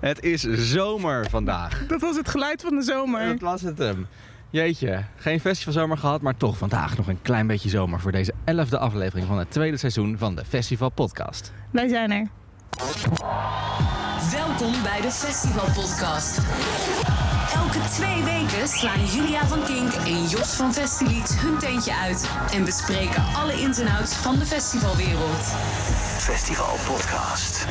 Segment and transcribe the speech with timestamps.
[0.00, 1.86] Het is zomer vandaag.
[1.86, 3.26] Dat was het geluid van de zomer.
[3.26, 4.06] Dat was het hem.
[4.50, 8.78] Jeetje, geen festivalzomer gehad, maar toch vandaag nog een klein beetje zomer voor deze elfde
[8.78, 11.52] aflevering van het tweede seizoen van de Festival Podcast.
[11.70, 12.26] Wij zijn er.
[14.30, 16.38] Welkom bij de Festival Podcast.
[17.54, 22.64] Elke twee weken slaan Julia van Kink en Jos van Festilied hun tentje uit en
[22.64, 25.44] bespreken alle ins en outs van de festivalwereld.
[26.18, 27.66] Festival Podcast.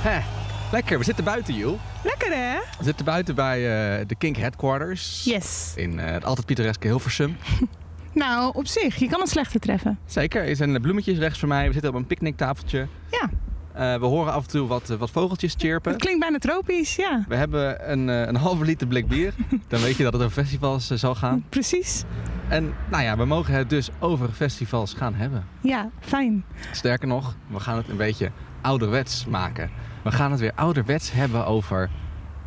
[0.00, 0.35] Hè,
[0.76, 0.98] lekker.
[0.98, 1.78] We zitten buiten, Joel.
[2.04, 2.58] Lekker hè?
[2.78, 5.24] We zitten buiten bij eh, de Kink Headquarters.
[5.24, 5.72] Yes.
[5.76, 7.36] In eh, het altijd pittoreske Hilversum.
[8.12, 9.98] Nou, op zich, je kan het slechter treffen.
[10.06, 11.66] Zeker, er zijn bloemetjes rechts van mij.
[11.66, 12.86] We zitten op een picknicktafeltje.
[13.10, 13.30] Ja,
[13.72, 15.92] Eh, we horen af en toe wat, eh, wat vogeltjes chirpen.
[15.92, 17.24] het klinkt bijna tropisch, ja.
[17.28, 19.34] We hebben een, eh, een halve liter blik bier.
[19.68, 21.44] Dan weet je dat het over festivals eh, zal gaan.
[21.48, 22.02] Precies.
[22.48, 25.44] En nou ja, we mogen het dus over festivals gaan hebben.
[25.60, 26.44] Ja, fijn.
[26.72, 29.70] Sterker nog, we gaan het een beetje ouderwets maken.
[30.06, 31.90] We gaan het weer ouderwets hebben over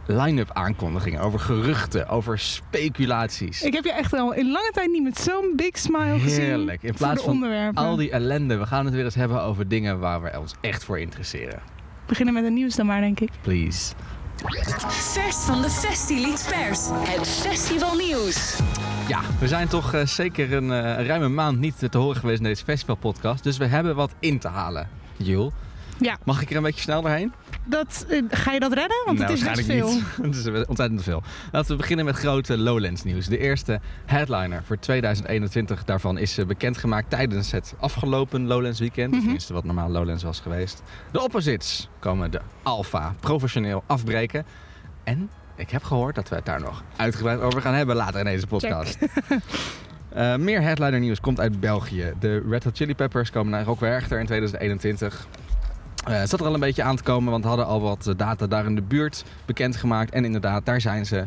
[0.06, 3.62] line-up aankondigingen, over geruchten, over speculaties.
[3.62, 6.44] Ik heb je echt al in lange tijd niet met zo'n big smile gezien.
[6.44, 6.84] Heerlijk.
[6.84, 10.22] In plaats van al die ellende, we gaan het weer eens hebben over dingen waar
[10.22, 11.62] we ons echt voor interesseren.
[12.06, 13.30] Beginnen met het nieuws dan maar, denk ik.
[13.42, 13.94] Please.
[14.88, 16.90] Vers van de Festilied Pers.
[16.92, 18.60] Het festivalnieuws.
[19.08, 22.38] Ja, we zijn toch eh, zeker een, eh, een ruime maand niet te horen geweest
[22.38, 23.44] in deze festivalpodcast.
[23.44, 25.54] Dus we hebben wat in te halen, Jul.
[26.00, 27.34] Ja, Mag ik er een beetje snel doorheen?
[27.70, 29.02] Dat, eh, ga je dat redden?
[29.06, 29.90] Want nou, het is best veel.
[29.92, 30.04] niet.
[30.22, 31.24] het is ontzettend veel.
[31.52, 33.28] Laten we beginnen met grote Lowlands nieuws.
[33.28, 39.12] De eerste headliner voor 2021 daarvan is eh, bekendgemaakt tijdens het afgelopen Lowlands weekend.
[39.12, 39.22] Mhm.
[39.22, 40.82] Tenminste wat normaal Lowlands was geweest.
[41.12, 44.46] De opposites komen de Alpha professioneel afbreken.
[45.04, 48.26] En ik heb gehoord dat we het daar nog uitgebreid over gaan hebben later in
[48.26, 48.98] deze podcast.
[50.10, 52.14] Eh, meer headliner nieuws komt uit België.
[52.20, 55.28] De Red Hot Chili Peppers komen naar Rock Werchter in 2021.
[56.10, 58.08] Eh, het zat er al een beetje aan te komen, want we hadden al wat
[58.08, 60.12] eh, data daar in de buurt bekendgemaakt.
[60.14, 61.26] En inderdaad, daar zijn ze.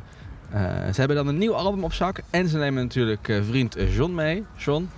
[0.50, 0.61] Eh,
[0.92, 2.20] ze hebben dan een nieuw album op zak.
[2.30, 4.45] En ze nemen natuurlijk eh, vriend eh, John mee.
[4.56, 4.90] John.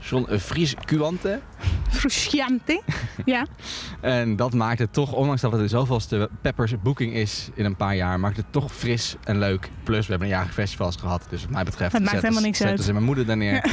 [0.00, 1.40] John Fries Cuante.
[1.90, 2.82] Frusciante.
[3.24, 3.46] ja.
[4.00, 7.76] En dat maakt het toch, ondanks dat het de zoveelste Peppers boeking is in een
[7.76, 9.70] paar jaar, maakt het toch fris en leuk.
[9.82, 11.26] Plus, we hebben een jaar festivals gehad.
[11.28, 12.82] Dus wat mij betreft Het maakt helemaal niks uit.
[12.82, 13.64] ze mijn moeder daar neer.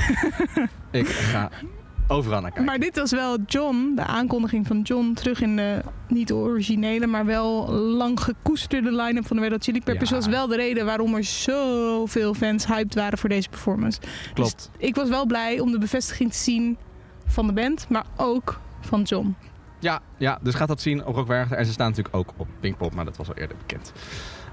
[0.91, 1.49] Ik ga
[2.07, 2.65] overal naar kijken.
[2.65, 7.25] Maar dit was wel John, de aankondiging van John, terug in de, niet originele, maar
[7.25, 10.09] wel lang gekoesterde line-up van de Red Hot Chili Peppers.
[10.09, 10.15] Ja.
[10.15, 13.99] was wel de reden waarom er zoveel fans hyped waren voor deze performance.
[14.33, 14.69] Klopt.
[14.77, 16.77] Dus ik was wel blij om de bevestiging te zien
[17.25, 19.35] van de band, maar ook van John.
[19.79, 21.57] Ja, ja, dus gaat dat zien op Rock Werchter.
[21.57, 23.93] En ze staan natuurlijk ook op Pinkpop, maar dat was al eerder bekend.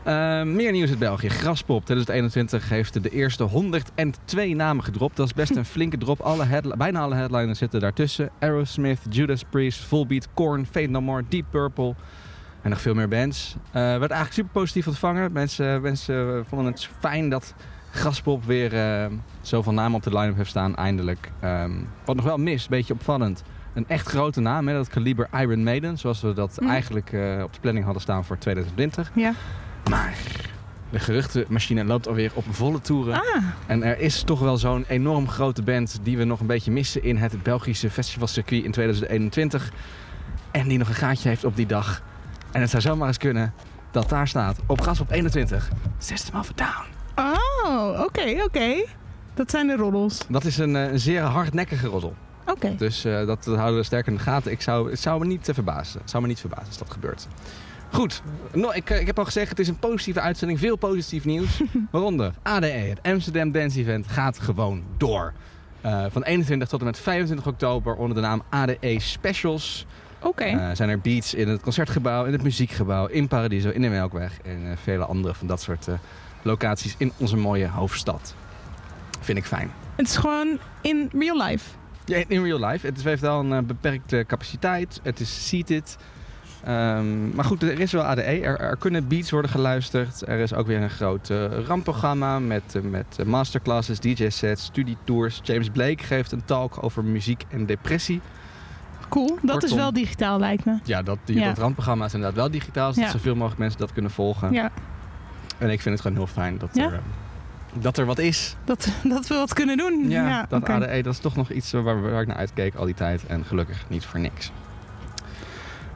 [0.05, 1.29] Eh, meer nieuws uit België.
[1.29, 5.17] Graspop 2021 heeft de eerste 102 namen gedropt.
[5.17, 6.21] Dat is best een flinke drop.
[6.21, 8.31] Alle bijna alle headliners zitten daartussen.
[8.41, 11.95] Aerosmith, Judas Priest, Volbeat, Korn, Fate No More, Deep Purple
[12.63, 13.57] en nog veel meer bands.
[13.67, 15.33] Eh werd eigenlijk super positief ontvangen.
[15.33, 17.55] Mensen, mensen vonden het fijn dat
[17.91, 19.07] Graspop weer eh,
[19.41, 21.31] zoveel namen op de line-up heeft staan, eindelijk.
[21.41, 21.73] Ehm,
[22.05, 23.43] wat nog wel mis, een beetje opvallend.
[23.75, 26.71] Een echt grote naam, hè, dat kaliber Iron Maiden, zoals we dat Mhm.
[26.71, 29.11] eigenlijk eh, op de planning hadden staan voor 2020.
[29.15, 29.33] Ja.
[29.91, 30.15] Maar
[30.91, 33.15] de geruchtenmachine loopt alweer op volle toeren.
[33.15, 36.71] Ah, En er is toch wel zo'n enorm grote band die we nog een beetje
[36.71, 39.71] missen in het Belgische festivalcircuit in 2021.
[40.51, 42.03] En die nog een gaatje heeft op die dag.
[42.53, 43.53] En het zou zomaar eens kunnen
[43.91, 45.69] dat daar staat op gas op 21.
[45.99, 47.29] System of a Down.
[47.65, 48.85] oh, oké, oké.
[49.35, 50.19] Dat zijn de roddels.
[50.29, 52.15] Dat is een, eh, een zeer hardnekkige roddel.
[52.47, 52.75] Oké.
[52.77, 54.51] Dus eh, dat, dat houden we sterk in de gaten.
[54.53, 56.01] Ik zou, het zou me niet verbazen.
[56.01, 57.29] Het zou me niet verbazen als dat gebeurt.
[57.95, 58.23] Goed,
[58.53, 60.59] no, ik, eh, ik heb al gezegd, het is een positieve uitzending.
[60.59, 61.63] Veel positief nieuws.
[61.91, 65.33] Waaronder ADE, het Amsterdam Dance Event, gaat gewoon door.
[65.81, 69.87] Eh, van 21 tot en met 25 oktober onder de naam ADE Specials.
[70.21, 70.45] Oké.
[70.45, 74.39] Eh, zijn er beats in het concertgebouw, in het muziekgebouw, in Paradiso, in de Melkweg.
[74.45, 75.87] En vele andere van dat soort
[76.43, 78.35] locaties in onze mooie hoofdstad.
[79.21, 79.71] Vind ik fijn.
[79.97, 81.71] Het is gewoon in real life.
[82.05, 82.87] Ja, in real life.
[82.87, 85.01] Het heeft wel een beperkte capaciteit.
[85.03, 85.97] Het is seated.
[86.65, 88.23] Ehm, maar goed, er is wel ADE.
[88.23, 90.29] Er, er kunnen beats worden geluisterd.
[90.29, 95.41] Er is ook weer een groot eh, ramprogramma met, eh, met eh, masterclasses, DJ-sets, studietours.
[95.43, 98.21] James Blake geeft een talk over muziek en depressie.
[99.09, 99.39] Cool.
[99.43, 100.79] Dat is wel digitaal, lijkt me.
[100.85, 101.45] Ja, dat, die, Ja.
[101.47, 102.93] dat randprogramma is inderdaad wel digitaal.
[102.93, 103.17] Zodat Ja.
[103.17, 104.53] zoveel mogelijk mensen dat kunnen volgen.
[104.53, 104.71] Ja,
[105.59, 106.85] En ik vind het gewoon heel fijn dat, Ja?
[106.85, 107.01] er,
[107.81, 108.57] dat er wat is.
[108.65, 110.05] dat, dat we wat kunnen doen.
[110.09, 110.69] Ja, dat.
[110.69, 113.27] ADE, dat is toch nog iets waar, waar ik naar uitkeek al die tijd.
[113.27, 114.51] En gelukkig niet voor niks.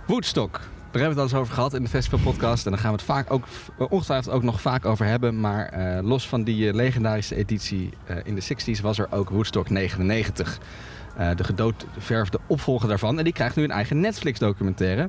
[0.09, 0.53] Woodstock.
[0.91, 2.65] Daar hebben we het al eens over gehad in de festivalpodcast.
[2.65, 3.45] En daar gaan we het vaak ook,
[3.91, 5.41] ongetwijfeld ook nog vaak over hebben.
[5.41, 9.31] Maar eh, los van die eh, legendarische editie eh, in de 60s was er ook
[9.31, 10.59] Woodstock 99.
[11.17, 13.19] Eh, de gedoodverfde opvolger daarvan.
[13.19, 15.09] En die krijgt nu een eigen Netflix documentaire.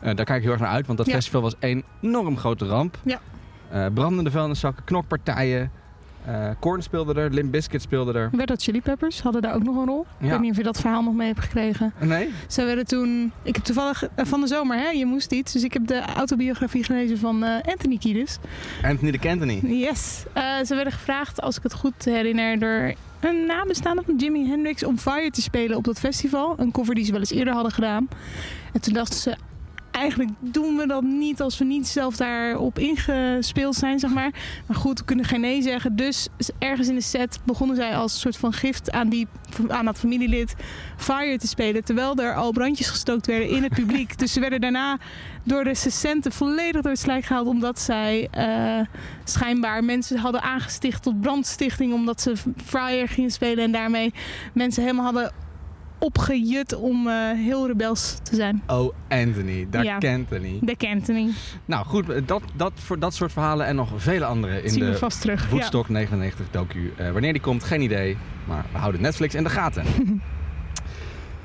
[0.00, 1.12] Eh, daar kijk ik heel erg naar uit, want dat Ja.
[1.14, 2.98] festival was een enorm grote ramp.
[3.04, 3.20] Ja.
[3.70, 5.70] Eh, brandende vuilniszakken, knokpartijen.
[6.28, 8.30] Eh Korn speelde er, Limp Bizkit speelde er.
[8.32, 10.06] Red Hot Chili Peppers hadden daar ook nog een rol.
[10.20, 11.92] Ik weet niet of je dat verhaal nog mee hebt gekregen.
[12.00, 12.30] Nee?
[12.46, 13.32] Zij werden toen...
[13.42, 15.52] Ik heb toevallig eh, van de zomer, hè, je moest iets.
[15.52, 18.38] Dus ik heb de autobiografie gelezen van eh, Anthony Kiedis.
[18.82, 19.60] Anthony de Cantony.
[19.62, 20.24] Yes.
[20.32, 24.84] Eh, ze werden gevraagd, als ik het goed herinner, door een nabestaande van Jimi Hendrix
[24.84, 26.54] om Fire te spelen op dat festival.
[26.58, 28.08] Een cover die ze wel eens eerder hadden gedaan.
[28.72, 29.36] En toen dachten ze,
[29.98, 34.30] eigenlijk doen we dat niet als we niet zelf daarop ingespeeld zijn, zeg maar.
[34.66, 35.96] Maar goed, we kunnen geen nee zeggen.
[35.96, 36.28] Dus
[36.58, 39.26] ergens in de set begonnen zij als soort van gift aan, die,
[39.68, 40.54] aan dat familielid
[40.96, 41.84] Fire te spelen.
[41.84, 44.18] Terwijl er al brandjes gestookt werden in het publiek.
[44.18, 44.98] dus ze werden daarna
[45.42, 47.46] door de recensenten volledig door het slijk gehaald.
[47.46, 48.86] Omdat zij eh,
[49.24, 51.92] schijnbaar mensen hadden aangesticht tot brandstichting.
[51.92, 52.32] Omdat ze
[52.64, 53.64] Fire gingen spelen.
[53.64, 54.12] En daarmee
[54.52, 55.32] mensen helemaal hadden
[55.98, 58.62] opgejut om eh, heel rebels te zijn.
[58.66, 59.66] Oh, Anthony.
[59.70, 59.98] Daar Ja.
[59.98, 60.58] kent Anthony.
[60.60, 61.30] De Anthony.
[61.64, 64.84] Nou goed, eh, dat, dat, voor dat soort verhalen en nog vele andere in zien
[64.84, 65.42] de vast terug.
[65.44, 65.48] Ja.
[65.50, 66.92] Woodstock 99 docu.
[66.96, 68.16] Eh, wanneer die komt, geen idee.
[68.44, 69.84] Maar we houden Netflix in de gaten.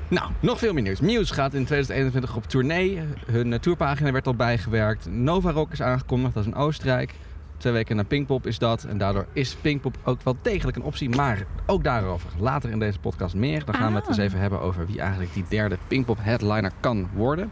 [0.08, 1.00] nou, nog veel meer nieuws.
[1.00, 3.00] Muse gaat in 2021 op tournee.
[3.26, 5.06] Hun tourpagina werd al bijgewerkt.
[5.10, 7.14] Nova Rock is aangekondigd, dat is in Oostenrijk.
[7.64, 8.84] Twee weken naar Pinkpop is dat.
[8.84, 11.08] En daardoor is Pinkpop ook wel degelijk een optie.
[11.08, 13.64] Maar ook daarover later in deze podcast meer.
[13.64, 14.08] Dan gaan we het Ah.
[14.08, 17.50] eens even hebben over wie eigenlijk die derde Pinkpop headliner kan worden.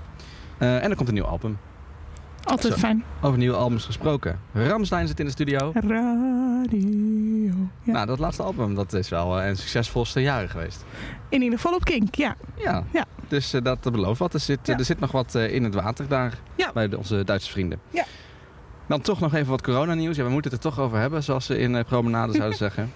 [0.59, 1.59] Eh, en er komt een nieuw album.
[2.45, 2.79] Altijd Zo.
[2.79, 3.05] fijn.
[3.21, 4.39] Over nieuwe albums gesproken.
[4.53, 5.73] Ramstein zit in de studio.
[5.75, 7.55] Radio.
[7.83, 7.93] Ja.
[7.93, 10.85] Nou, dat laatste album dat is wel eh, een succesvolste jaren geweest.
[11.29, 12.37] In ieder geval op Kink, ja.
[12.57, 13.05] Ja, Ja.
[13.29, 14.35] dus eh, dat, belooft wat.
[14.35, 14.79] Er zit, Ja.
[14.79, 16.71] er zit nog wat in het water daar Ja.
[16.75, 17.81] bij onze Duitse vrienden.
[17.91, 18.05] Ja.
[18.93, 20.17] Dan toch nog even wat coronanieuws.
[20.17, 22.93] Ja, we moeten het er toch over hebben, zoals ze in eh, Promenade zouden zeggen.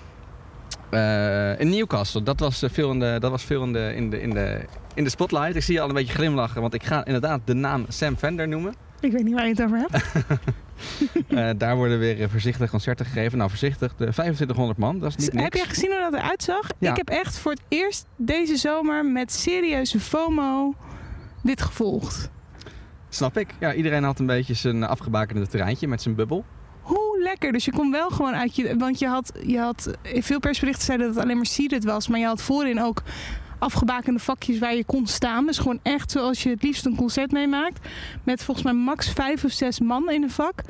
[0.90, 4.10] Eh, in Newcastle, dat was eh, veel, in de, dat was veel in, de, in,
[4.10, 4.64] de, in, de,
[4.94, 5.56] in de spotlight.
[5.56, 8.48] Ik zie je al een beetje glimlachen, want ik ga inderdaad de naam Sam Fender
[8.48, 8.74] noemen.
[9.00, 11.58] Ik weet niet waar je het over hebt.
[11.60, 13.38] Daar worden weer voorzichtig concerten gegeven.
[13.38, 15.44] Nou, voorzichtig, de 2500 man, dat is niet niks.
[15.44, 16.68] Heb jij gezien hoe dat eruit zag?
[16.78, 16.90] Ja.
[16.90, 20.74] Ik heb echt voor het eerst deze zomer met serieuze FOMO
[21.42, 22.30] dit gevolgd.
[23.16, 23.54] Snap ik.
[23.60, 26.44] Ja, iedereen had een beetje zijn afgebakende terreintje met zijn bubbel.
[26.80, 27.52] Hoe lekker.
[27.52, 28.76] Dus je kon wel gewoon uit je...
[28.76, 29.90] Want je had, je had...
[30.02, 32.08] Veel persberichten zeiden dat het alleen maar seated was.
[32.08, 33.02] Maar je had voorin ook
[33.58, 35.46] afgebakende vakjes waar je kon staan.
[35.46, 37.88] Dus gewoon echt zoals je het liefst een concert meemaakt.
[38.24, 40.62] Met volgens mij max vijf of zes man in een vak.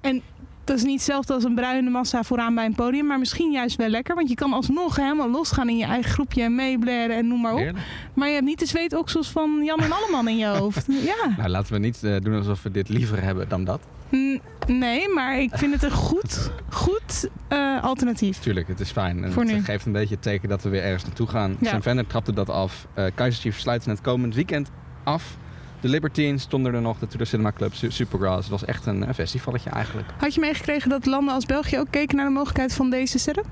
[0.00, 0.22] En
[0.70, 3.06] dat is niet hetzelfde als een bruine massa vooraan bij een podium.
[3.06, 4.14] Maar misschien juist wel lekker.
[4.14, 6.42] Want je kan alsnog helemaal losgaan in je eigen groepje.
[6.42, 7.58] En meeblaren en noem maar op.
[7.58, 7.84] Heerlijk.
[8.14, 10.86] Maar je hebt niet de zweetoksels van Jan en Alleman in je hoofd.
[10.88, 11.34] Ja.
[11.36, 13.80] Nou, laten we niet eh, doen alsof we dit liever hebben dan dat.
[14.16, 18.38] N- Nee, maar ik vind het een goed, goed eh, alternatief.
[18.38, 19.24] Tuurlijk, het is fijn.
[19.24, 19.62] En Voor het nu.
[19.64, 21.56] geeft een beetje het teken dat we weer ergens naartoe gaan.
[21.60, 21.68] Ja.
[21.70, 22.86] Sam Fender trapte dat af.
[22.94, 24.70] Eh Kaiser Chiefs sluiten het komend weekend
[25.04, 25.36] af.
[25.80, 26.98] De Libertines stonden er nog.
[26.98, 28.38] De Tudor Cinema Club, Su- Supergrass.
[28.40, 30.08] Het was echt een, een festivalletje eigenlijk.
[30.18, 33.46] Had je meegekregen dat landen als België ook keken naar de mogelijkheid van deze setup?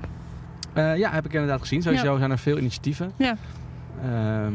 [0.73, 1.81] Eh, ja, heb ik inderdaad gezien.
[1.81, 3.11] Sowieso zijn er veel initiatieven.
[3.15, 3.35] Ja.
[4.03, 4.53] Ehm,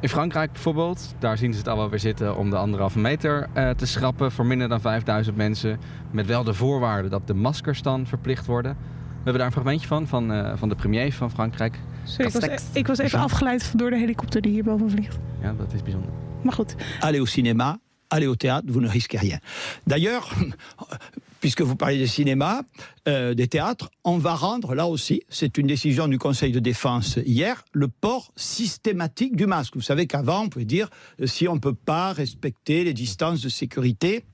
[0.00, 3.48] in Frankrijk bijvoorbeeld, daar zien ze het al wel weer zitten om de anderhalve meter
[3.52, 5.78] eh, te schrappen voor minder dan 5000 mensen.
[6.10, 8.72] Met wel de voorwaarde dat de maskers dan verplicht worden.
[8.72, 11.78] We hebben daar een fragmentje van, van, eh, van de premier van Frankrijk.
[12.04, 12.64] Sorry, ik was, Castex.
[12.72, 15.18] ik was even afgeleid door de helikopter die hierboven vliegt.
[15.40, 16.10] Ja, dat is bijzonder.
[16.44, 16.74] Maar goed.
[17.00, 17.78] allez au cinéma,
[18.08, 19.38] allez au théâtre, vous ne risquez rien.
[19.86, 20.30] D'ailleurs,
[21.40, 22.62] puisque vous parlez de cinéma,
[23.08, 27.18] euh, des théâtres, on va rendre là aussi, c'est une décision du Conseil de défense
[27.24, 29.74] hier, le port systématique du masque.
[29.74, 30.88] Vous savez qu'avant, on pouvait dire,
[31.20, 34.24] euh, si on ne peut pas respecter les distances de sécurité,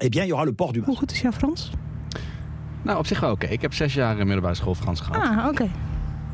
[0.00, 1.00] eh bien, il y aura le port du Hoe masque.
[1.00, 1.70] goed is jouw Frans?
[2.84, 3.46] Nou, op zich wel oké.
[3.46, 5.22] Ik heb zes jaar in middelbare school Frans gehad.
[5.22, 5.70] Ah, oké.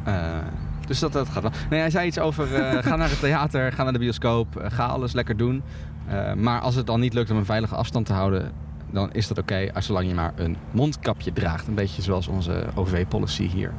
[0.04, 0.38] Eh,
[0.86, 1.52] dus dat, dat gaat wel.
[1.70, 4.70] Nee, hij zei iets over eh, ga naar het theater, ga naar de bioscoop, eh,
[4.70, 5.62] ga alles lekker doen.
[6.06, 8.52] Eh, maar als het dan niet lukt om een veilige afstand te houden,
[8.90, 11.66] dan is dat oké, als zolang je maar een mondkapje draagt.
[11.66, 13.72] Een beetje zoals onze OV-policy hier.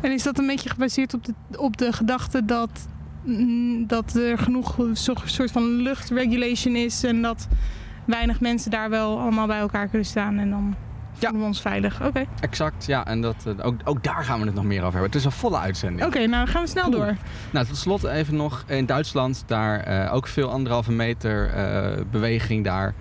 [0.00, 2.88] En is dat een beetje gebaseerd op de, op de gedachte dat,
[3.24, 4.76] mm, dat er genoeg
[5.24, 7.48] soort van luchtregulation is en dat
[8.04, 10.74] weinig mensen daar wel allemaal bij elkaar kunnen staan en dan
[11.28, 12.02] voelen we ons veilig.
[12.02, 13.06] Oké, Exact, ja.
[13.06, 15.10] En dat, eh, ook, ook daar gaan we het nog meer over hebben.
[15.10, 16.06] Het is een volle uitzending.
[16.06, 17.16] Oké, nou gaan we snel door.
[17.50, 19.42] Nou, tot slot even nog in Duitsland.
[19.46, 22.94] Daar eh, ook veel anderhalve meter eh, beweging daar.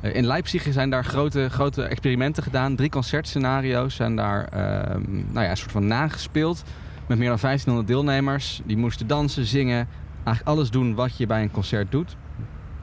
[0.00, 2.76] In Leipzig zijn daar grote, grote experimenten gedaan.
[2.76, 6.64] Drie concertscenario's zijn daar ehm, nou ja, een soort van nagespeeld.
[7.06, 8.60] Met meer dan 1500 deelnemers.
[8.64, 9.88] Die moesten dansen, zingen.
[10.24, 12.16] Eigenlijk alles doen wat je bij een concert doet.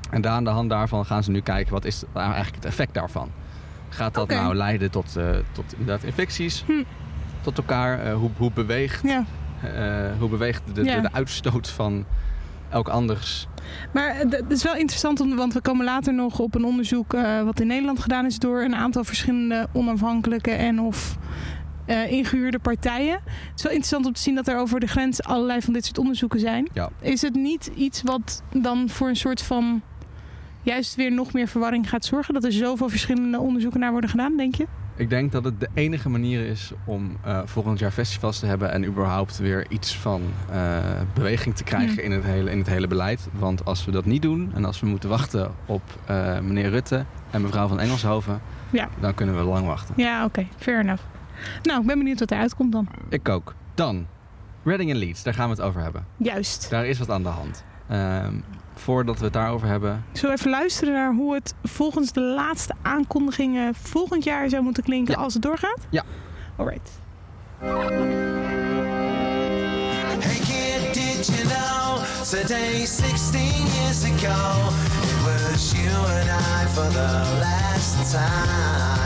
[0.09, 2.65] En daar aan de hand daarvan gaan ze nu kijken wat is nou eigenlijk het
[2.65, 3.31] effect daarvan.
[3.95, 6.63] Gaat dat nou leiden tot, eh, tot inderdaad infecties?
[6.67, 6.83] Hm.
[7.41, 7.99] Tot elkaar?
[7.99, 9.25] Eh, hoe, hoe beweegt Ja,
[9.63, 10.95] eh, hoe beweegt de, Ja.
[10.95, 12.05] de, de uitstoot van
[12.69, 13.47] elk anders.
[13.93, 17.11] Maar het is wel interessant, om- want we komen later nog op een onderzoek
[17.45, 21.17] wat in Nederland gedaan is door een aantal verschillende onafhankelijke en of
[21.85, 23.13] eh, ingehuurde partijen.
[23.13, 25.85] Het is wel interessant om te zien dat er over de grens allerlei van dit
[25.85, 26.69] soort onderzoeken zijn.
[26.73, 26.89] Ja.
[27.01, 29.81] Is het niet iets wat dan voor een soort van
[30.65, 32.33] juist weer nog meer verwarring gaat zorgen?
[32.33, 34.65] Dat er zoveel verschillende onderzoeken naar worden gedaan, denk je?
[34.97, 38.71] Ik denk dat het de enige manier is om eh, volgend jaar festivals te hebben
[38.71, 40.77] en überhaupt weer iets van eh,
[41.13, 42.03] beweging te krijgen Hmm.
[42.03, 43.27] in, het hele, in het hele beleid.
[43.33, 47.05] Want als we dat niet doen en als we moeten wachten op eh, meneer Rutte
[47.31, 48.89] en mevrouw van Engelshoven, Ja.
[48.99, 49.93] dan kunnen we lang wachten.
[49.97, 50.47] Ja, oké.
[50.57, 51.03] Fair enough.
[51.63, 52.87] Nou, ik ben benieuwd wat eruit komt dan.
[53.09, 53.53] Ik ook.
[53.73, 54.05] Dan,
[54.63, 56.05] Reading en Leeds, daar gaan we het over hebben.
[56.17, 56.69] Juist.
[56.69, 57.63] Daar is wat aan de hand.
[57.87, 58.33] Ehm,
[58.75, 62.73] voordat we het daarover hebben, Zullen we even luisteren naar hoe het volgens de laatste
[62.81, 65.19] aankondigingen volgend jaar zou moeten klinken Ja.
[65.23, 65.77] als het doorgaat?
[65.89, 66.03] Ja.
[66.57, 66.89] Alright.
[70.19, 74.69] Hey kid, did you know today, 16 years ago,
[75.03, 79.04] it was you and I for the last time.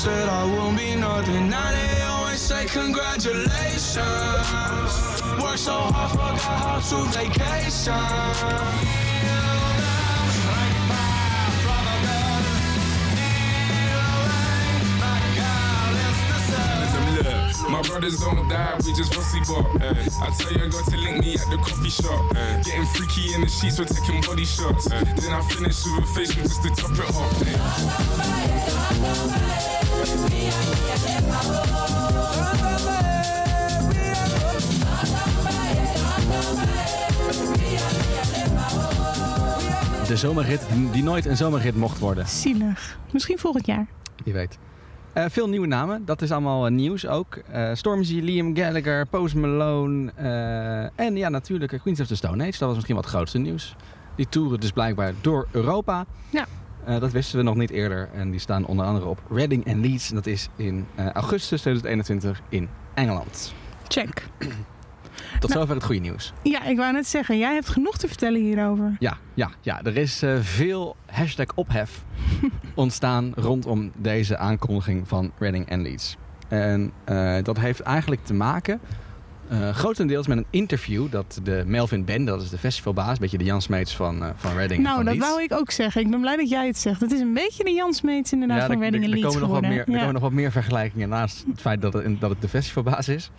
[0.00, 3.98] Said I won't be nothing, now they always say congratulations.
[5.42, 9.09] Work so hard, forgot how to vacation.
[17.70, 19.66] My brothers don't die, we just pussy bop.
[19.80, 22.34] I tell your girl to link me at the coffee shop.
[22.64, 24.88] Getting freaky in the sheets, we're taking body shots.
[24.88, 28.70] Then I finish with a facial just to top it off.
[40.06, 42.28] de zomerrit die- die nooit een zomerrit mocht worden.
[42.28, 42.98] Zielig.
[43.12, 43.86] Misschien volgend jaar.
[44.24, 44.58] Wie weet.
[45.12, 47.36] Eh, veel nieuwe namen, dat is allemaal eh, nieuws ook.
[47.36, 50.12] Eh, Stormzy, Liam Gallagher, Post Malone
[50.94, 52.58] en ja natuurlijk Queens of the Stone Age.
[52.58, 53.76] Dat was misschien wat het grootste nieuws.
[54.14, 56.06] Die toeren dus blijkbaar door Europa.
[56.30, 56.46] Ja.
[56.98, 60.08] Dat wisten we nog niet eerder en die staan onder andere op Reading en Leeds.
[60.08, 63.54] En dat is in augustus 2021 in Engeland.
[63.88, 64.26] Check.
[65.38, 65.60] Tot Nou.
[65.60, 66.32] zover het goede nieuws.
[66.42, 68.96] Ja, ik wou net zeggen, jij hebt genoeg te vertellen hierover.
[68.98, 72.02] Ja, ja, ja er is eh, veel hashtag ophef
[72.74, 76.16] ontstaan rondom deze aankondiging van Reading en Leeds.
[76.48, 78.80] En eh, dat heeft eigenlijk te maken
[79.48, 83.38] eh, grotendeels met een interview dat de Melvin Ben, dat is de festivalbaas, een beetje
[83.38, 86.00] de Jan Smeets van, eh, van Reading en Nou, van dat wou ik ook zeggen.
[86.00, 87.00] Ik ben blij dat jij het zegt.
[87.00, 89.22] Het is een beetje de Jan Smeets inderdaad ja, van er- Reading er, en er
[89.22, 89.98] Leeds komen nog wat meer, er ja.
[89.98, 93.30] komen nog wat meer vergelijkingen naast het feit dat het, dat het de festivalbaas is.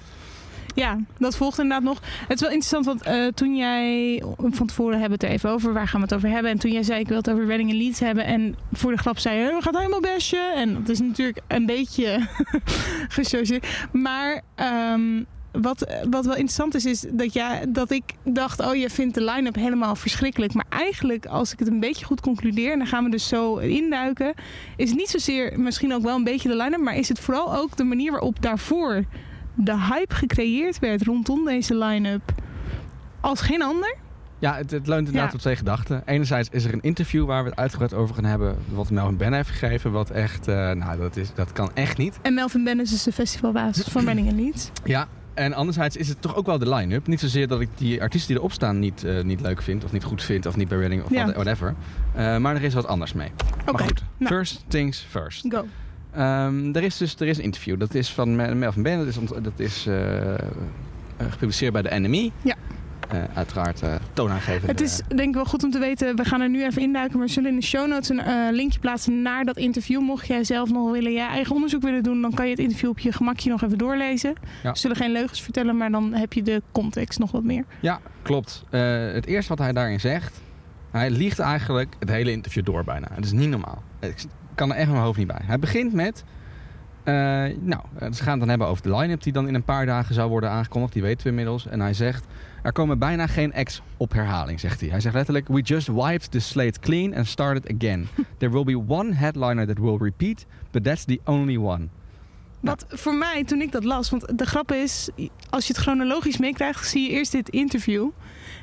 [0.75, 1.99] Ja, dat volgt inderdaad nog.
[2.27, 5.49] Het is wel interessant, want eh, toen jij van tevoren hebben we het er even
[5.49, 6.51] over, waar gaan we het over hebben?
[6.51, 8.97] En toen jij zei ik wil het over Reading en Leeds hebben en voor de
[8.97, 10.53] grap zei je, we gaan helemaal bestje.
[10.55, 12.27] En dat is natuurlijk een beetje
[13.15, 13.67] gechargeerd.
[13.91, 18.89] Maar ehm, wat, wat wel interessant is, is dat, jij, dat ik dacht, oh je
[18.89, 20.53] vindt de line-up helemaal verschrikkelijk.
[20.53, 23.57] Maar eigenlijk, als ik het een beetje goed concludeer, en dan gaan we dus zo
[23.57, 24.33] induiken,
[24.77, 27.55] is het niet zozeer misschien ook wel een beetje de line-up, maar is het vooral
[27.55, 29.05] ook de manier waarop daarvoor
[29.55, 32.21] de hype gecreëerd werd rondom deze line-up
[33.19, 33.95] als geen ander.
[34.39, 35.35] Ja, het, het leunt inderdaad Ja.
[35.35, 36.01] op twee gedachten.
[36.05, 39.33] Enerzijds is er een interview waar we het uitgebreid over gaan hebben, wat Melvin Ben
[39.33, 42.19] heeft gegeven, wat echt, eh, nou dat, is, dat kan echt niet.
[42.21, 44.71] En Melvin Bennis is de festivalbaas van and Leeds.
[44.83, 47.07] Ja, en anderzijds is het toch ook wel de line-up.
[47.07, 49.91] Niet zozeer dat ik die artiesten die erop staan niet, eh, niet leuk vind, of
[49.91, 51.31] niet goed vind, of niet bij Reading, of Ja.
[51.31, 51.75] whatever.
[52.15, 53.31] Eh, maar er is wat anders mee.
[53.61, 54.33] Oké, Maar goed, nou.
[54.33, 55.45] first things first.
[55.49, 55.65] go.
[56.13, 57.79] Ehm, er is dus er is een interview.
[57.79, 58.97] Dat is van Me- Melvin Ben.
[58.97, 60.39] Dat is, dat is eh, eh,
[61.17, 62.31] gepubliceerd bij de NME.
[62.41, 62.55] Ja.
[63.09, 63.81] Eh, uiteraard
[64.13, 64.67] toonaangevende.
[64.67, 67.17] Het is denk ik wel goed om te weten, we gaan er nu even induiken,
[67.17, 70.01] maar we zullen in de show notes een linkje plaatsen naar dat interview.
[70.01, 72.89] Mocht jij zelf nog willen, je eigen onderzoek willen doen, dan kan je het interview
[72.89, 74.33] op je gemakje nog even doorlezen.
[74.63, 74.71] Ja.
[74.71, 77.65] We zullen geen leugens vertellen, maar dan heb je de context nog wat meer.
[77.79, 78.63] Ja, klopt.
[78.69, 80.41] Het eerste wat hij daarin zegt,
[80.91, 83.07] hij liegt eigenlijk het hele interview door bijna.
[83.13, 83.83] Het is niet normaal.
[84.51, 85.41] Ik kan er echt mijn hoofd niet bij.
[85.43, 86.23] Hij begint met,
[87.03, 87.13] eh,
[87.59, 89.85] nou, eh, ze gaan het dan hebben over de line-up die dan in een paar
[89.85, 90.93] dagen zou worden aangekondigd.
[90.93, 91.67] Die weten we inmiddels.
[91.67, 92.25] En hij zegt,
[92.63, 94.89] er komen bijna geen acts op herhaling, zegt hij.
[94.89, 98.07] Hij zegt letterlijk, we just wiped the slate clean and started again.
[98.37, 101.87] There will be one headliner that will repeat, but that's the only one.
[102.59, 105.09] Wat voor mij, toen ik dat las, want de grap is,
[105.49, 108.09] als je het chronologisch meekrijgt, zie je eerst dit interview.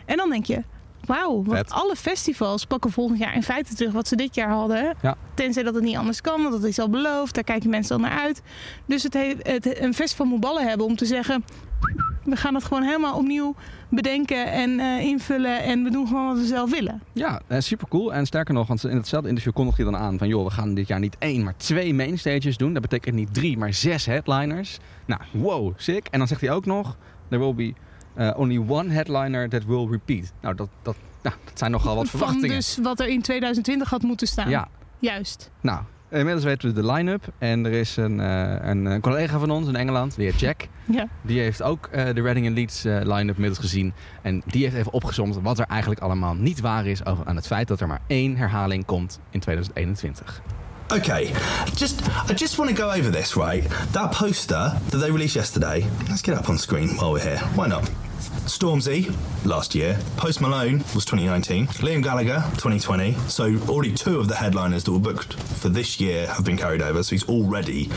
[0.05, 0.63] En dan denk je,
[1.09, 4.95] wauw, want alle festivals pakken volgend jaar in feite terug wat ze dit jaar hadden.
[5.03, 5.17] Ja.
[5.35, 8.09] Tenzij dat het niet anders kan, want dat is al beloofd, daar kijken mensen dan
[8.11, 8.43] naar uit.
[8.87, 11.45] Dus het, he- het, een festival moet ballen hebben om te zeggen,
[12.25, 13.55] We gaan het gewoon helemaal opnieuw
[13.89, 15.63] bedenken en eh, invullen.
[15.63, 17.03] En we doen gewoon wat we zelf willen.
[17.13, 18.13] Ja, eh, super cool.
[18.15, 20.29] En sterker nog, want in hetzelfde interview kondigde hij dan aan van...
[20.29, 22.73] joh, we gaan dit jaar niet één, maar twee mainstages doen.
[22.73, 24.79] Dat betekent niet drie, maar zes headliners.
[25.07, 26.07] Nou, wow, sick.
[26.11, 26.97] En dan zegt hij ook nog...
[27.29, 27.75] There will be
[28.19, 30.33] eh, only one headliner that will repeat.
[30.41, 32.57] Nou, dat, dat, nou, dat zijn nogal wat Van verwachtingen.
[32.57, 34.49] dus wat er in 2020 had moeten staan.
[34.49, 35.51] Ja, Juist.
[35.61, 37.33] nou, inmiddels weten we de line-up.
[37.39, 40.69] En er is een, eh, een, een collega van ons in Engeland, de heer Jack...
[40.91, 41.09] Ja.
[41.23, 43.93] Die heeft ook eh, de Reading and Leeds eh, line-up middels gezien.
[44.23, 47.47] En die heeft even opgezomd wat er eigenlijk allemaal niet waar is over aan het
[47.47, 50.43] feit dat er maar één herhaling komt in 2021.
[50.95, 51.31] Okay,
[51.75, 53.91] just I just want to go over this, right?
[53.91, 55.85] That poster that they released yesterday.
[56.09, 57.41] Let's get up on screen while we're here.
[57.55, 58.08] Why not?
[58.19, 59.15] Stormzy
[59.47, 63.13] last year, Post Malone was 2019, Liam Gallagher 2020.
[63.29, 66.83] So already two of the headliners that were booked for this year have been carried
[66.83, 67.03] over.
[67.03, 67.91] So he's already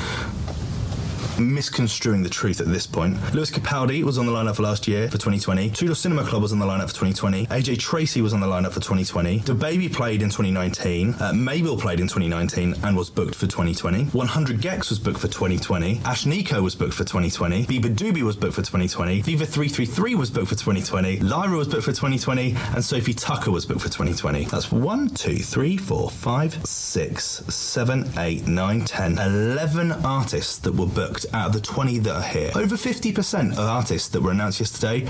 [1.40, 3.18] misconstruing the truth at this point.
[3.34, 5.70] Lewis Capaldi was on the lineup for last year for 2020.
[5.72, 7.48] Tudor Cinema Club was on the lineup for 2020.
[7.48, 9.40] AJ Tracy was on the lineup for 2020.
[9.40, 11.16] The Baby played in 2019.
[11.20, 14.06] Uh, Mabel played in 2019 and was booked for 2020.
[14.06, 16.02] 100 Gex was booked for 2020.
[16.06, 17.66] Ash Nico was booked for 2020.
[17.66, 19.22] Biba Doobie was booked for 2020.
[19.22, 21.20] Viva 333 was booked for 2020.
[21.20, 22.56] Lyra was booked for 2020.
[22.74, 24.46] And Sophie Tucker was booked for 2020.
[24.46, 30.86] That's 1, 2, 3, 4, 5, 6, 7, 8, 9, 10, 11 artists that were
[30.86, 32.52] booked out of the 20 that are here.
[32.56, 35.08] Over 50% of artists that were announced yesterday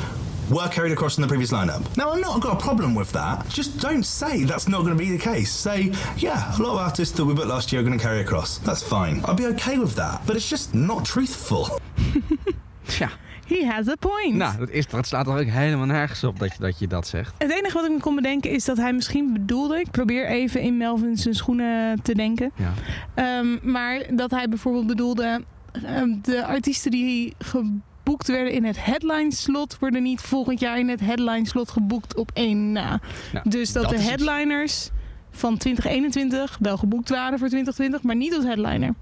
[0.49, 1.81] were carried across from the previous lineup.
[1.97, 3.47] Now, I've not got a problem with that.
[3.49, 5.51] Just don't say that's not going to be the case.
[5.51, 8.21] Say, yeah, a lot of artists that we booked last year are going to carry
[8.21, 8.57] across.
[8.59, 9.21] That's fine.
[9.25, 10.21] I'll be okay with that.
[10.25, 11.79] But it's just not truthful.
[12.87, 13.11] Tja,
[13.51, 14.35] He has a point.
[14.35, 17.07] nou, dat, is, dat slaat er ook helemaal nergens op dat je dat, je dat
[17.07, 17.33] zegt.
[17.37, 19.79] Het enige wat ik me kon bedenken is dat hij misschien bedoelde...
[19.79, 22.51] Ik probeer even in Melvin zijn schoenen te denken.
[22.55, 22.73] Ja.
[23.13, 25.43] Ehm, maar dat hij bijvoorbeeld bedoelde...
[25.71, 29.79] ehm, de artiesten die geboekt werden in het headline slot...
[29.79, 32.99] worden niet volgend jaar in het headline slot geboekt op één na.
[33.33, 34.89] Nou, dus dat, dat de headliners
[35.31, 38.03] van 2021 wel geboekt waren voor 2020...
[38.03, 38.93] maar niet als headliner.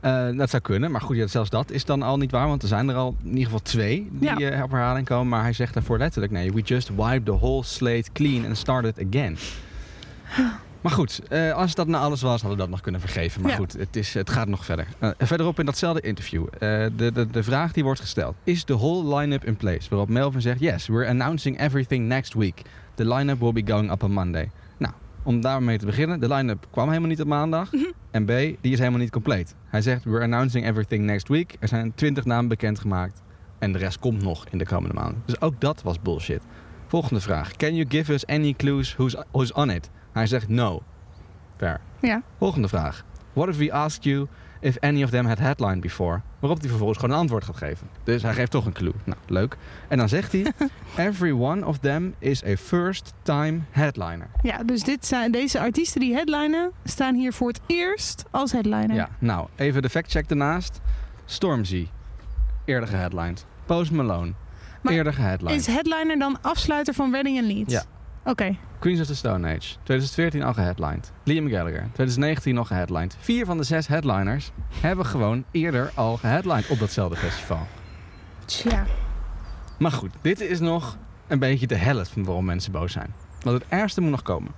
[0.00, 2.46] Eh, dat zou kunnen, maar goed, ja, zelfs dat is dan al niet waar.
[2.48, 4.50] Want er zijn er al in ieder geval twee die Ja.
[4.50, 5.28] eh, op herhaling komen.
[5.28, 9.06] Maar hij zegt daarvoor letterlijk, nee, we just wiped the whole slate clean and started
[9.08, 9.36] again.
[10.80, 13.40] Maar goed, eh, als dat nou alles was, hadden we dat nog kunnen vergeven.
[13.42, 13.56] Maar Ja.
[13.56, 14.86] goed, het, is, het gaat nog verder.
[14.98, 16.58] Eh, verderop in datzelfde interview, eh,
[16.96, 18.34] de, de, de vraag die wordt gesteld.
[18.44, 19.88] Is the whole line-up in place?
[19.88, 22.62] Waarop Melvin zegt, yes, we're announcing everything next week.
[22.94, 24.50] The line-up will be going up on Monday.
[24.78, 27.70] Nou, om daarmee te beginnen, de line-up kwam helemaal niet op maandag.
[28.10, 29.54] En B, die is helemaal niet compleet.
[29.68, 31.56] Hij zegt, we're announcing everything next week.
[31.60, 33.22] Er zijn 20 namen bekendgemaakt.
[33.58, 35.22] En de rest komt nog in de komende maanden.
[35.24, 36.42] Dus ook dat was bullshit.
[36.86, 37.52] Volgende vraag.
[37.56, 39.90] Can you give us any clues who's, who's on it?
[40.18, 40.82] Hij zegt no.
[41.56, 41.80] Fair.
[42.00, 42.22] Ja.
[42.38, 43.04] Volgende vraag.
[43.32, 44.26] What if we asked you
[44.60, 46.20] if any of them had headlined before?
[46.38, 47.88] Waarop hij vervolgens gewoon een antwoord gaat geven.
[48.04, 48.92] Dus hij geeft toch een clue.
[49.04, 49.56] Nou, leuk.
[49.88, 50.52] En dan zegt hij...
[51.06, 54.26] Every one of them is a first time headliner.
[54.42, 56.72] Ja, dus dit zijn, deze artiesten die headlinen...
[56.84, 58.94] staan hier voor het eerst als headliner.
[58.94, 60.80] Ja, nou, even de factcheck ernaast.
[61.24, 61.88] Stormzy,
[62.64, 63.46] eerder geheadlined.
[63.66, 64.32] Post Malone,
[64.82, 65.60] Maar eerder geheadlined.
[65.60, 67.72] Is headliner dan afsluiter van Wedding and Leeds?
[67.72, 67.82] Ja.
[68.28, 68.56] Oké.
[68.78, 71.12] Queens of the Stone Age, 2014 al geheadlined.
[71.24, 73.16] Liam Gallagher, 2019 nog geheadlined.
[73.20, 77.66] Vier van de zes headliners hebben gewoon eerder al geheadlined op datzelfde festival.
[78.44, 78.86] Tja.
[79.78, 83.14] Maar goed, dit is nog een beetje de helft van waarom mensen boos zijn.
[83.40, 84.52] Want het ergste moet nog komen.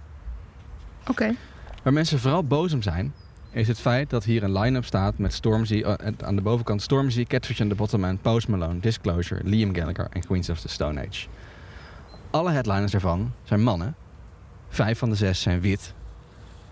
[1.07, 1.35] Oké.
[1.83, 3.15] Waar mensen vooral boos om zijn,
[3.51, 7.25] is het feit dat hier een line-up staat met Stormzy, eh, aan de bovenkant Stormzy,
[7.25, 11.07] Catfish on the bottom en Post Malone, Disclosure, Liam Gallagher en Queens of the Stone
[11.07, 11.27] Age.
[12.31, 13.95] Alle headliners ervan zijn mannen.
[14.69, 15.95] Vijf van de zes zijn wit.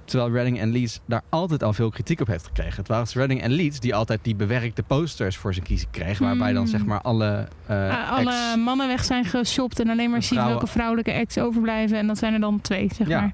[0.05, 2.77] Terwijl Redding en Leeds daar altijd al veel kritiek op heeft gekregen.
[2.77, 6.25] Het was Redding en Leeds die altijd die bewerkte posters voor zijn kiezen kregen.
[6.27, 6.71] Waarbij dan Hmm.
[6.71, 10.67] zeg maar alle, eh, Ah, alle mannen weg zijn geshopt en alleen maar zien welke
[10.67, 11.99] vrouwelijke ex overblijven.
[11.99, 13.21] En dat zijn er dan twee, zeg Ja.
[13.21, 13.33] maar.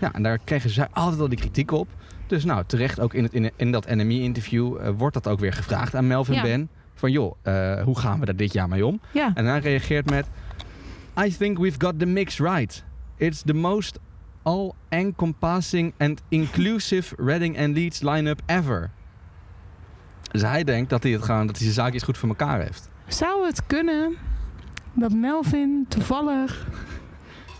[0.00, 1.88] Ja, en daar kregen zij altijd al die kritiek op.
[2.26, 5.52] Dus nou, terecht ook in, het, in, in dat NME-interview eh, wordt dat ook weer
[5.52, 6.42] gevraagd aan Melvin Ja.
[6.42, 6.68] Ben.
[6.94, 9.00] Van joh, eh, hoe gaan we daar dit jaar mee om?
[9.12, 9.30] Ja.
[9.34, 10.26] En hij reageert met...
[11.18, 12.84] I think we've got the mix right.
[13.16, 13.98] It's the most
[14.42, 18.90] all-encompassing and inclusive Reading and Leeds line-up ever.
[20.30, 22.90] Dus hij denkt dat hij, het gewoon, dat hij zijn zaakjes goed voor elkaar heeft.
[23.06, 24.16] Zou het kunnen
[24.92, 26.66] dat Melvin toevallig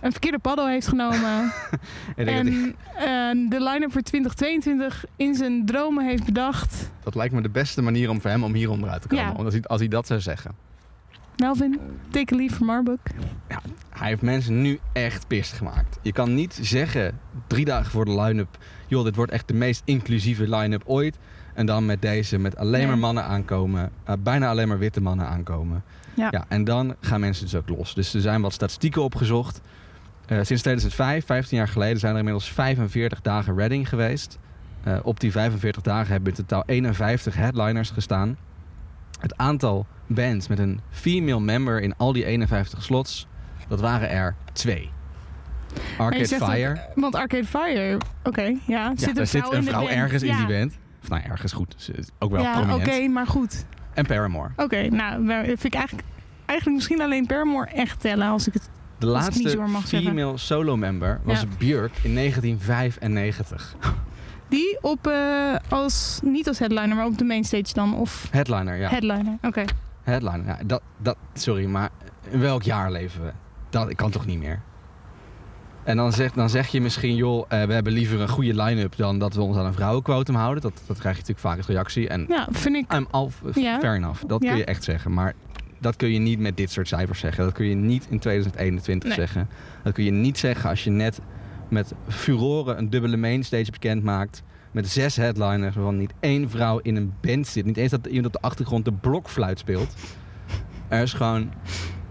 [0.00, 1.52] een verkeerde paddo heeft genomen
[2.16, 3.04] en eh,
[3.48, 6.90] de line-up voor 2022 in zijn dromen heeft bedacht?
[7.02, 9.24] dat lijkt me de beste manier om voor hem om hier onderuit te komen.
[9.24, 9.32] Ja.
[9.32, 10.54] Omdat hij, als hij dat zou zeggen.
[11.42, 13.00] Melvin, take a leave from our book.
[13.90, 15.98] Hij heeft mensen nu echt pist gemaakt.
[16.02, 18.58] Je kan niet zeggen, drie dagen voor de line-up...
[18.86, 21.18] joh, dit wordt echt de meest inclusieve line-up ooit.
[21.54, 22.86] En dan met deze, met alleen Ja.
[22.86, 23.90] maar mannen aankomen.
[24.04, 25.82] eh, bijna alleen maar witte mannen aankomen.
[26.14, 26.28] Ja.
[26.30, 27.94] Ja, en dan gaan mensen dus ook los.
[27.94, 29.60] Dus er zijn wat statistieken opgezocht.
[30.26, 34.38] Eh, sinds 2005, 15 jaar geleden, zijn er inmiddels 45 dagen Reading geweest.
[34.82, 38.36] Eh, op die 45 dagen hebben in totaal 51 headliners gestaan.
[39.20, 43.26] Het aantal bands met een female member in al die 51 slots,
[43.68, 44.90] dat waren er twee.
[45.98, 46.80] Arcade Fire.
[46.94, 48.58] want Arcade Fire, oké, ja.
[48.66, 49.92] Ja, Zit een zit vrouw een vrouw band.
[49.92, 50.78] ergens in die band.
[51.02, 51.74] Of nou, ergens goed.
[51.76, 53.12] Ze is ook wel Ja, oké, prominent.
[53.12, 53.64] maar goed.
[53.94, 54.48] En Paramore.
[54.56, 56.06] Oké, nou, waar- vind ik eigenlijk,
[56.46, 58.70] eigenlijk misschien alleen Paramore echt tellen als ik het...
[58.98, 60.10] De laatste zo mag zeggen.
[60.10, 61.46] female solo member was Ja.
[61.58, 63.74] Björk in 1995.
[64.48, 67.94] Die op, eh, als, niet als headliner, maar op de mainstage dan?
[67.94, 68.88] Of Headliner, ja.
[68.88, 69.64] headliner, oké.
[70.02, 70.58] Headliner, ja.
[70.66, 71.90] Dat, dat, sorry, maar
[72.30, 73.30] in welk jaar leven we?
[73.70, 74.60] Dat ik kan toch niet meer?
[75.84, 78.96] En dan zeg, dan zeg je misschien, joh, eh, we hebben liever een goede line-up
[78.96, 80.62] dan dat we ons aan een vrouwenquotum houden.
[80.62, 82.08] Dat, dat krijg je natuurlijk vaak als reactie.
[82.08, 82.92] En Ja, vind ik...
[82.94, 83.78] I'm all f- Ja.
[83.78, 84.22] fair enough.
[84.26, 84.48] Dat Ja.
[84.48, 85.12] kun je echt zeggen.
[85.12, 85.32] Maar
[85.78, 87.44] dat kun je niet met dit soort cijfers zeggen.
[87.44, 89.18] Dat kun je niet in 2021 Nee.
[89.18, 89.48] zeggen.
[89.82, 91.20] Dat kun je niet zeggen als je net
[91.68, 94.42] met furoren een dubbele mainstage bekend maakt.
[94.72, 97.64] Met zes headliners waarvan niet één vrouw in een band zit.
[97.64, 99.94] Niet eens dat iemand op de achtergrond de blokfluit speelt.
[100.88, 101.50] Er is gewoon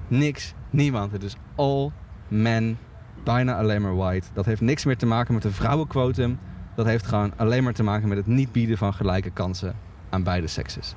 [0.07, 1.11] niks, niemand.
[1.11, 1.91] Het is all
[2.27, 2.77] men,
[3.23, 4.27] bijna alleen maar white.
[4.33, 6.39] Dat heeft niks meer te maken met een vrouwenquotum.
[6.75, 9.75] Dat heeft gewoon alleen maar te maken met het niet bieden van gelijke kansen
[10.09, 10.95] aan beide sekses.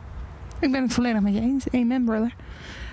[0.60, 1.70] Ik ben het volledig met je eens.
[1.70, 2.34] Amen, brother.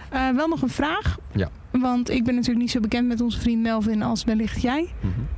[0.09, 1.17] Eh, wel nog een vraag.
[1.31, 1.49] Ja.
[1.71, 4.89] Want ik ben natuurlijk niet zo bekend met onze vriend Melvin als wellicht jij.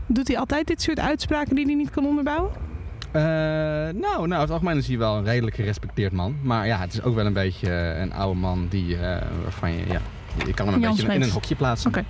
[0.08, 2.52] Doet hij altijd dit soort uitspraken die hij niet kan onderbouwen?
[3.14, 6.38] Eh, nou, nou, over het algemeen is hij wel een redelijk gerespecteerd man.
[6.42, 9.72] Maar ja, het is ook wel een beetje eh, een oude man die, eh, waarvan
[9.72, 10.02] je, ja,
[10.46, 11.28] je kan hem een Jan beetje in Smeets.
[11.28, 11.90] een hokje plaatsen.
[11.90, 12.04] Oké.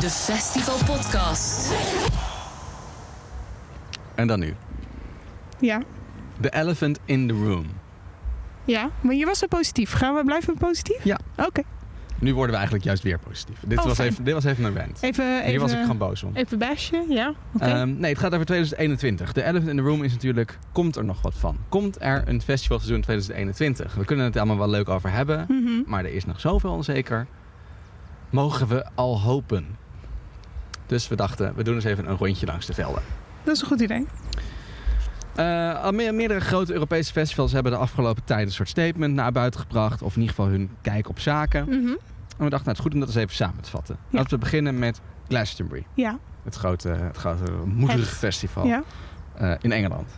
[0.00, 1.72] De Festival Podcast.
[4.14, 4.54] En dan nu.
[5.60, 5.80] Ja.
[6.40, 7.66] The elephant in the room.
[8.64, 9.92] Ja, maar je was zo positief.
[9.92, 11.04] Gaan we blijven positief?
[11.04, 11.18] Ja.
[11.36, 11.62] Oké.
[12.18, 13.58] Nu worden we eigenlijk juist weer positief.
[13.66, 14.08] Dit, Oh, was, fijn.
[14.10, 14.98] even, dit was even een rant.
[15.02, 16.30] Even, even, Hier was ik gewoon boos om.
[16.34, 17.32] Even bashen, ja.
[17.58, 19.32] Ehm, nee, het gaat over 2021.
[19.32, 21.56] De elephant in the room is natuurlijk, komt er nog wat van?
[21.68, 23.94] Komt er een festivalseizoen 2021?
[23.94, 25.70] We kunnen het allemaal wel leuk over hebben, Mhm.
[25.86, 27.26] maar er is nog zoveel onzeker.
[28.30, 29.66] Mogen we al hopen?
[30.86, 33.02] Dus we dachten, we doen eens even een rondje langs de velden.
[33.44, 34.06] Dat is een goed idee.
[35.82, 39.60] Al meer- meerdere grote Europese festivals hebben de afgelopen tijd een soort statement naar buiten
[39.60, 40.02] gebracht.
[40.02, 41.64] Of in ieder geval hun kijk op zaken.
[41.64, 41.74] Mhm.
[41.76, 43.96] En we dachten, nou, het is goed om dat eens even samen te vatten.
[44.08, 44.16] Ja.
[44.18, 45.86] Laten we beginnen met Glastonbury.
[45.94, 46.18] Ja.
[46.42, 48.82] Het grote, het grote moederige festival Ja.
[49.34, 50.08] eh, in Engeland.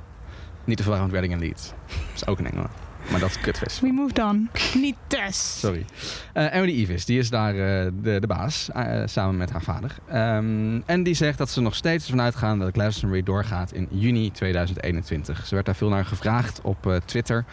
[0.64, 1.72] Niet te verwarren met Reading en Leeds.
[1.86, 2.70] Dat is ook in Engeland.
[3.10, 3.80] Maar dat is.
[3.80, 4.50] We moved on.
[4.74, 5.58] Niet Tess.
[5.60, 5.84] Sorry.
[6.32, 9.94] Eh Emily Evis, die is daar eh, de, de baas, eh, samen met haar vader.
[10.08, 14.30] Ehm, en die zegt dat ze nog steeds ervan uitgaan dat Glastonbury doorgaat in juni
[14.30, 15.46] 2021.
[15.46, 17.44] Ze werd daar veel naar gevraagd op Twitter.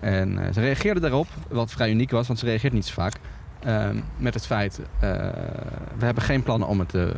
[0.00, 3.14] En ze reageerde daarop, wat vrij uniek was, want ze reageert niet zo vaak.
[3.64, 4.80] ehm, met het feit,
[5.98, 7.12] we hebben geen plannen om het te,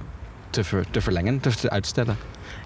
[0.50, 2.16] te, ver- te verlengen, te, te uitstellen.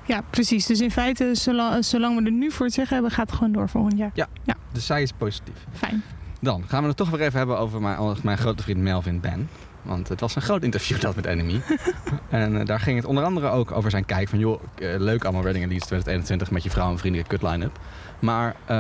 [0.09, 0.67] Ja, precies.
[0.67, 3.53] Dus in feite, zolang, zolang we er nu voor het zeggen hebben, gaat het gewoon
[3.53, 4.11] door volgend jaar.
[4.15, 4.27] Ja.
[4.43, 4.55] Ja.
[4.73, 5.67] Dus zij is positief.
[5.73, 6.03] Fijn.
[6.41, 9.49] Dan gaan we het toch weer even hebben over mijn, mijn grote vriend Melvin Ben.
[9.83, 11.61] Want het was een groot interview dat met Enemy.
[12.31, 14.39] en eh, daar ging het onder andere ook over zijn kijk van...
[14.39, 17.79] joh, eh, leuk allemaal and Leeds 2021 met je vrouw en vriendelijke kut line-up.
[18.19, 18.77] Maar eh,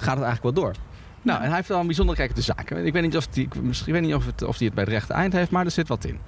[0.00, 0.74] gaat het eigenlijk wel door?
[1.22, 2.86] Nou, en hij heeft wel een bijzondere kijk op de zaken.
[2.86, 4.92] Ik weet niet of hij misschien weet niet of het, of hij het bij het
[4.92, 6.18] rechte eind heeft, maar er zit wat in.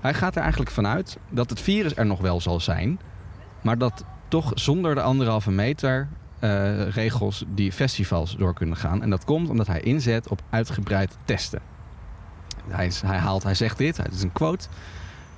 [0.00, 3.00] Hij gaat er eigenlijk vanuit dat het virus er nog wel zal zijn,
[3.62, 9.02] maar dat toch zonder de anderhalve meter eh, regels die festivals door kunnen gaan.
[9.02, 11.60] En dat komt omdat hij inzet op uitgebreid testen.
[12.68, 14.66] Hij, is- hij haalt, hij zegt dit, het is een quote.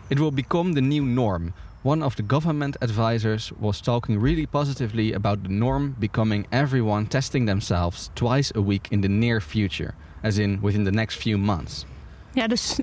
[0.07, 1.53] It will become the new norm.
[1.83, 7.47] One of the government advisors was talking really positively about the norm becoming everyone testing
[7.47, 9.91] themselves twice a week in the near future.
[10.23, 11.87] As in within the next few months.
[12.33, 12.79] Ja, dus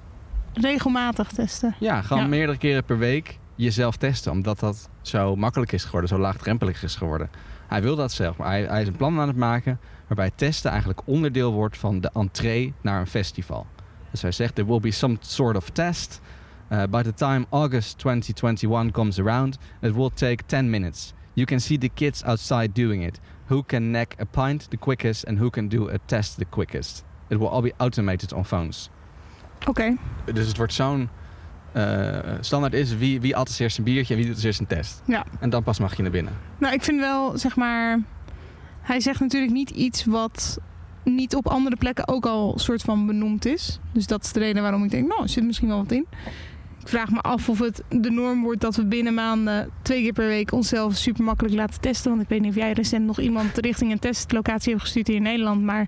[0.53, 1.75] regelmatig testen.
[1.79, 2.29] Ja, gewoon Ja.
[2.29, 4.31] meerdere keren per week jezelf testen.
[4.31, 7.29] Omdat dat zo makkelijk is geworden, zo laagdrempelig is geworden.
[7.67, 9.79] Hij wil dat zelf, maar hij, hij is een plan aan het maken...
[10.07, 13.65] waarbij testen eigenlijk onderdeel wordt van de entree naar een festival.
[14.11, 16.21] Dus hij zegt, there will be some sort of test.
[16.71, 21.13] Uh, by the time August 2021 comes around, it will take 10 minutes.
[21.33, 23.19] You can see the kids outside doing it.
[23.45, 27.03] Who can neck a pint the quickest and who can do a test the quickest.
[27.29, 28.89] It will all be automated on phones.
[29.67, 29.95] Oké.
[30.33, 31.09] Dus het wordt zo'n
[31.71, 34.67] eh, standaard is wie, wie als eerst een biertje en wie doet als eerst een
[34.67, 35.01] test.
[35.05, 35.25] Ja.
[35.39, 36.33] En dan pas mag je naar binnen.
[36.57, 37.99] Nou, ik vind wel, zeg maar...
[38.81, 40.59] Hij zegt natuurlijk niet iets wat
[41.03, 43.79] niet op andere plekken ook al soort van benoemd is.
[43.91, 46.07] Dus dat is de reden waarom ik denk, nou, er zit misschien wel wat in.
[46.79, 50.13] Ik vraag me af of het de norm wordt dat we binnen maanden twee keer
[50.13, 52.09] per week onszelf super makkelijk laten testen.
[52.09, 55.15] Want ik weet niet of jij recent nog iemand richting een testlocatie hebt gestuurd hier
[55.15, 55.61] in Nederland.
[55.61, 55.87] Maar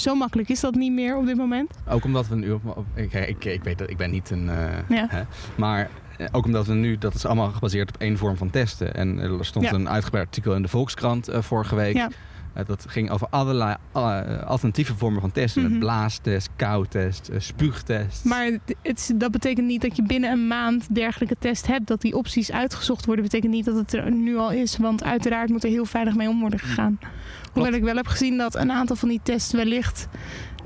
[0.00, 1.70] zo makkelijk is dat niet meer op dit moment.
[1.88, 4.48] Ook omdat we nu op, ik, ik, ik weet dat ik ben niet een.
[4.48, 5.06] eh, Ja.
[5.08, 5.22] hè,
[5.56, 8.94] maar eh, ook omdat we nu dat is allemaal gebaseerd op één vorm van testen.
[8.94, 9.72] En er stond Ja.
[9.72, 11.94] een uitgebreid artikel in de Volkskrant eh, vorige week.
[11.96, 12.08] Ja.
[12.58, 15.62] Eh, dat ging over allerlei eh, alternatieve vormen van testen.
[15.62, 15.70] Mhm.
[15.70, 18.24] Met blaastest, koudtest, eh, spuugtest.
[18.24, 21.86] Maar het, het- dat betekent niet dat je binnen een maand dergelijke test hebt.
[21.86, 24.76] Dat die opties uitgezocht worden, betekent niet dat het er nu al is.
[24.76, 26.98] Want uiteraard moet er heel veilig mee om worden gegaan.
[27.52, 30.08] Hoewel ik wel heb gezien dat een aantal van die tests wellicht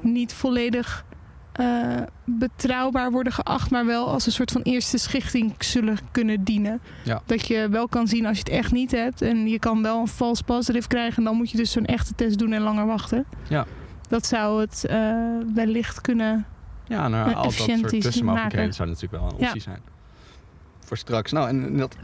[0.00, 1.04] niet volledig
[1.52, 3.70] eh, betrouwbaar worden geacht.
[3.70, 6.80] Maar wel als een soort van eerste schichting zullen kunnen dienen.
[7.04, 7.22] Ja.
[7.26, 9.22] Dat je wel kan zien als je het echt niet hebt.
[9.22, 11.16] En je kan wel een false positive krijgen.
[11.16, 13.24] En dan moet je dus zo'n echte test doen en langer wachten.
[13.48, 13.66] Ja.
[14.08, 15.14] Dat zou het eh,
[15.54, 16.46] wellicht kunnen
[16.86, 18.74] Ja, nou, eh, al dat soort is tussenmogelijkheden maken.
[18.74, 19.46] zou natuurlijk wel een Ja.
[19.46, 19.80] optie zijn.
[20.84, 21.32] Voor straks.
[21.32, 21.96] Nou, en dat,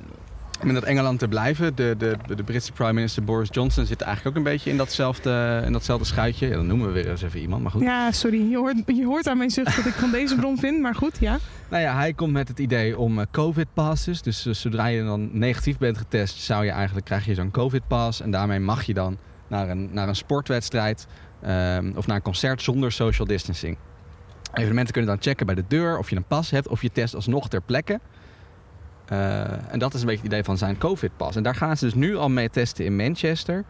[0.62, 1.75] om in dat Engeland te blijven.
[1.75, 5.62] De, de, de Britse prime minister Boris Johnson zit eigenlijk ook een beetje in datzelfde,
[5.64, 6.49] in datzelfde schuitje.
[6.49, 7.83] Ja, dan noemen we weer eens even iemand, maar goed.
[7.83, 8.51] Ja, sorry.
[8.51, 10.81] Je hoort, je hoort aan mijn zucht dat ik van deze bron vind.
[10.81, 11.38] Maar goed, ja.
[11.68, 14.23] Nou ja, hij komt met het idee om eh, covid-passes.
[14.23, 18.21] Dus eh, zodra je dan negatief bent getest, zou je eigenlijk, krijg je zo'n covid-pass.
[18.21, 19.18] En daarmee mag je dan
[19.49, 21.07] naar een, naar een sportwedstrijd
[21.42, 23.77] ehm, of naar een concert zonder social distancing.
[24.53, 27.14] Evenementen kunnen dan checken bij de deur of je een pas hebt of je test
[27.14, 28.01] alsnog ter plekke.
[29.09, 31.37] Eh, en dat is een beetje het idee van zijn covid-pas.
[31.37, 33.64] En daar gaan ze dus nu al mee testen in Manchester.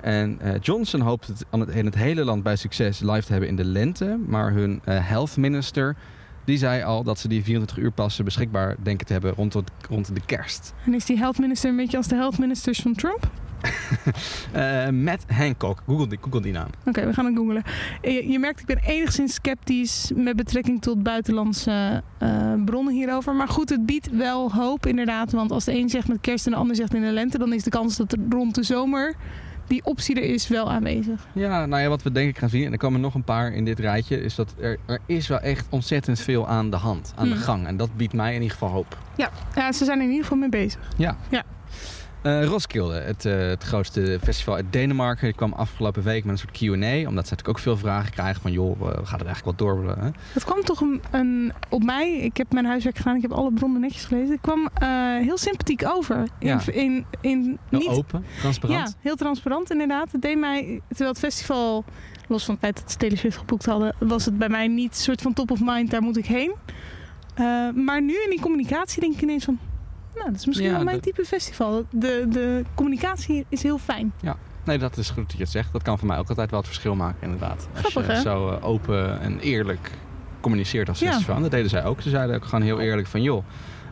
[0.00, 3.30] En eh, Johnson hoopt het aan het- in het hele land bij succes live te
[3.32, 4.18] hebben in de lente.
[4.26, 5.96] Maar hun eh, health minister
[6.44, 9.56] die zei al dat ze die 24 uur passen beschikbaar denken te hebben rond,
[9.88, 10.74] rond de kerst.
[10.86, 13.30] En is die health minister een beetje als de health ministers van Trump?
[14.52, 16.66] Eh Matt Hancock, google die, google die naam.
[16.84, 17.62] Oké, we gaan het googlen.
[18.02, 23.34] Je, je merkt, ik ben enigszins sceptisch met betrekking tot buitenlandse eh, bronnen hierover.
[23.34, 25.32] Maar goed, het biedt wel hoop inderdaad.
[25.32, 27.38] Want als de een zegt met kerst en de ander zegt in de lente...
[27.38, 29.14] dan is de kans dat er rond de zomer
[29.66, 31.26] die optie er is wel aanwezig.
[31.32, 33.52] Ja, nou ja, wat we denk ik gaan zien, en er komen nog een paar
[33.52, 37.12] in dit rijtje, is dat er, er is wel echt ontzettend veel aan de hand,
[37.16, 37.42] aan de Hmm.
[37.42, 37.66] gang.
[37.66, 38.98] En dat biedt mij in ieder geval hoop.
[39.16, 40.80] Ja, ja, ze zijn er in ieder geval mee bezig.
[40.96, 41.16] Ja.
[41.28, 41.42] Ja.
[42.22, 46.38] Eh, Roskilde, het, eh, het grootste festival uit Denemarken, die kwam afgelopen week met een
[46.38, 47.08] soort Q&A.
[47.08, 49.96] Omdat ze natuurlijk ook veel vragen krijgen van, joh, eh, gaat het eigenlijk wel door?
[49.98, 50.08] Hè?
[50.32, 53.52] Het kwam toch een, een, op mij, ik heb mijn huiswerk gedaan, ik heb alle
[53.52, 54.30] bronnen netjes gelezen.
[54.30, 56.16] Het kwam eh, heel sympathiek over.
[56.16, 56.60] In, Ja.
[56.66, 58.88] in, in, Heel niet, open, transparant.
[58.88, 60.12] Ja, heel transparant inderdaad.
[60.12, 61.84] Het deed mij, terwijl het festival,
[62.28, 64.90] los van het feit dat ze Taylor Swift geboekt hadden, was het bij mij niet
[64.90, 66.52] een soort van top of mind, daar moet ik heen.
[67.74, 69.58] Maar nu in die communicatie denk ik ineens van,
[70.14, 71.84] nou, dat is misschien Ja, wel mijn type festival.
[71.90, 74.12] De, de communicatie is heel fijn.
[74.64, 75.72] Nee, dat is goed dat je het zegt.
[75.72, 77.68] Dat kan voor mij ook altijd wel het verschil maken, inderdaad.
[77.72, 78.20] Als Grappig, je hè?
[78.20, 79.90] zo eh, open en eerlijk
[80.40, 81.10] communiceert als Ja.
[81.10, 81.40] festival.
[81.40, 82.00] Dat deden zij ook.
[82.00, 83.44] Ze zeiden ook gewoon heel eerlijk van, joh,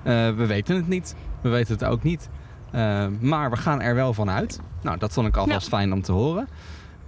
[0.03, 1.15] eh, we weten het niet.
[1.41, 2.29] We weten het ook niet.
[2.71, 4.61] Eh, maar we gaan er wel van uit.
[4.83, 6.49] Nou, dat vond ik alvast fijn om te horen.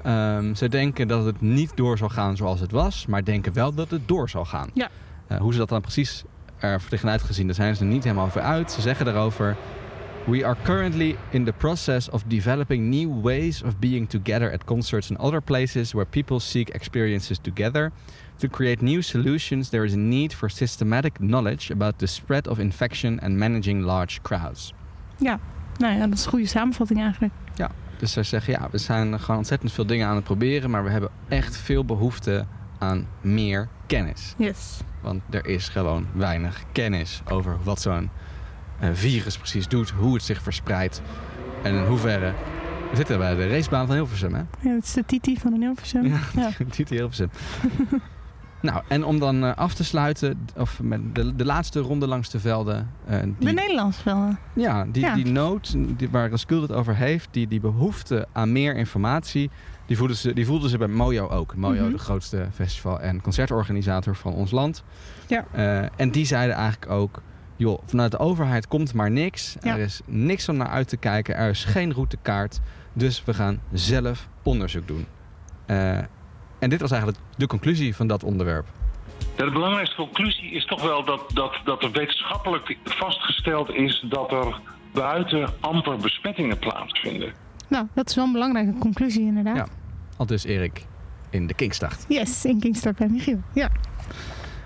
[0.03, 3.75] Ehm, ze denken dat het niet door zal gaan zoals het was, maar denken wel
[3.75, 4.71] dat het door zal gaan.
[4.75, 4.89] Ja.
[5.39, 6.25] Hoe ze dat dan precies
[6.61, 8.73] er tegenuit gezien, daar zijn ze er niet helemaal over uit.
[8.73, 9.57] Ze zeggen daarover...
[10.27, 15.11] We are currently in the process of developing new ways of being together at concerts
[15.11, 17.91] and other places where people seek experiences together.
[18.37, 22.59] To create new solutions, there is a need for systematic knowledge about the spread of
[22.59, 24.73] infection and managing large crowds.
[25.19, 25.39] Nou
[25.79, 27.33] ja, dat is een goede samenvatting eigenlijk.
[27.99, 30.91] Dus zij zeggen, ja, we zijn gewoon ontzettend veel dingen aan het proberen, maar we
[30.91, 32.47] hebben echt veel behoefte
[32.81, 34.35] aan meer kennis.
[34.37, 34.81] Yes.
[35.01, 38.11] Want er is gewoon weinig kennis over wat zo'n
[38.79, 41.03] eh, virus precies doet, hoe het zich verspreidt
[41.63, 42.33] en in hoeverre.
[42.91, 44.43] We zitten bij de racebaan van Hilversum, hè?
[44.61, 46.07] Ja, het is de Titi van Hilversum.
[46.07, 46.51] Ja, Ja.
[46.71, 47.31] Titi Hilversum.
[48.63, 52.31] nou, en om dan eh, af te sluiten, of met de, de laatste ronde langs
[52.31, 52.91] de velden.
[53.07, 54.37] eh, die, De Nederlands wel.
[54.53, 55.15] ja, die, Ja.
[55.15, 59.51] die nood die, waar Raskul het over heeft, die, die behoefte aan meer informatie,
[59.91, 61.57] die voelden ze, die voelden ze bij Mojo ook.
[61.57, 61.93] Mojo, Mhm.
[61.93, 64.85] de grootste festival- en concertorganisator van ons land.
[65.27, 65.45] Ja.
[65.53, 67.23] Eh, en die zeiden eigenlijk ook,
[67.57, 69.57] joh, vanuit de overheid komt maar niks.
[69.61, 69.75] Ja.
[69.75, 71.37] Er is niks om naar uit te kijken.
[71.37, 72.61] Er is geen routekaart.
[72.93, 75.07] Dus we gaan zelf onderzoek doen.
[75.67, 75.99] Eh,
[76.59, 78.67] en dit was eigenlijk de conclusie van dat onderwerp.
[79.37, 84.31] Ja, de belangrijkste conclusie is toch wel dat, dat, dat er wetenschappelijk vastgesteld is dat
[84.33, 84.61] er
[84.93, 87.33] buiten amper besmettingen plaatsvinden.
[87.69, 89.57] Nou, dat is wel een belangrijke conclusie inderdaad.
[89.57, 89.67] Ja.
[90.21, 90.87] Al dus Erik
[91.31, 92.05] in de Kingstad.
[92.09, 93.41] Yes, in Kingstar bij Michiel.
[93.55, 93.71] Ja.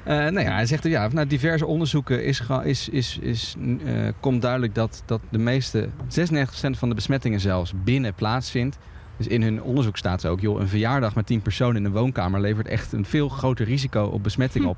[0.04, 4.42] Eh, nou ja, hij zegt, ja, na diverse onderzoeken is, is, is, is, eh, komt
[4.42, 8.78] duidelijk dat, dat de meeste, 96% van de besmettingen zelfs binnen plaatsvindt.
[9.16, 11.92] Dus in hun onderzoek staat ze ook, joh, een verjaardag met 10 personen in een
[11.92, 14.70] woonkamer levert echt een veel groter risico op besmetting Hm.
[14.70, 14.76] op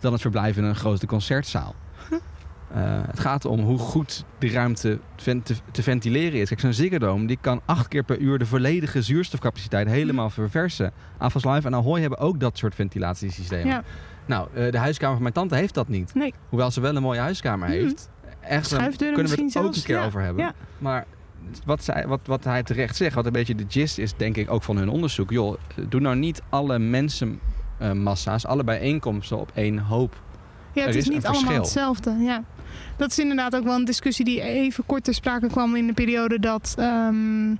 [0.00, 1.74] dan het verblijf in een grote concertzaal.
[2.74, 6.48] Eh, het gaat om hoe goed die ruimte te, te ventileren is.
[6.48, 10.92] Kijk, zo'n Ziggo Dome, die kan acht keer per uur de volledige zuurstofcapaciteit helemaal verversen.
[11.18, 13.66] Avals Live en Ahoy hebben ook dat soort ventilatiesystemen.
[13.66, 13.82] Ja.
[14.26, 16.14] Nou, eh, de huiskamer van mijn tante heeft dat niet.
[16.14, 16.34] Nee.
[16.48, 17.76] Hoewel ze wel een mooie huiskamer Mhm.
[17.78, 18.10] heeft.
[18.40, 20.04] Echt, kunnen we het ook een keer ja.
[20.04, 20.44] over hebben.
[20.44, 20.54] Ja.
[20.78, 21.04] Maar
[21.64, 24.50] wat, zij, wat, wat hij terecht zegt, wat een beetje de gist is, denk ik
[24.50, 25.30] ook van hun onderzoek.
[25.30, 30.22] Joh, doe nou niet alle mensenmassa's, alle bijeenkomsten op één hoop.
[30.72, 32.10] Ja, het is, is niet allemaal hetzelfde.
[32.18, 32.42] Ja.
[32.96, 35.92] Dat is inderdaad ook wel een discussie die even kort ter sprake kwam in de
[35.92, 37.54] periode dat ehm,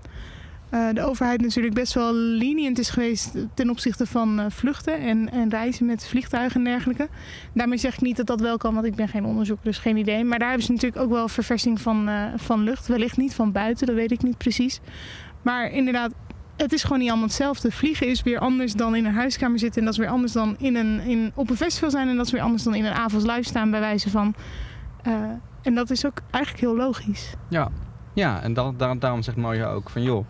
[0.71, 5.31] eh, de overheid natuurlijk best wel lenient is geweest ten opzichte van eh, vluchten en,
[5.31, 7.09] en reizen met vliegtuigen en dergelijke.
[7.55, 9.97] Daarmee zeg ik niet dat dat wel kan, want ik ben geen onderzoeker, dus geen
[9.97, 10.25] idee.
[10.25, 12.87] Maar daar hebben ze natuurlijk ook wel verversing van, eh, van lucht.
[12.87, 14.81] Wellicht niet van buiten, dat weet ik niet precies.
[15.43, 16.13] Maar inderdaad,
[16.57, 17.73] het is gewoon niet allemaal hetzelfde.
[17.73, 19.79] Vliegen is weer anders dan in een huiskamer zitten.
[19.79, 22.09] En dat is weer anders dan in een, in, op een festival zijn.
[22.09, 24.35] En dat is weer anders dan in een avonds live staan, bij wijze van.
[25.09, 25.15] Eh,
[25.63, 27.35] en dat is ook eigenlijk heel logisch.
[27.49, 27.69] Ja,
[28.13, 30.27] ja en dan, daar- daarom zegt Moja ook van joh,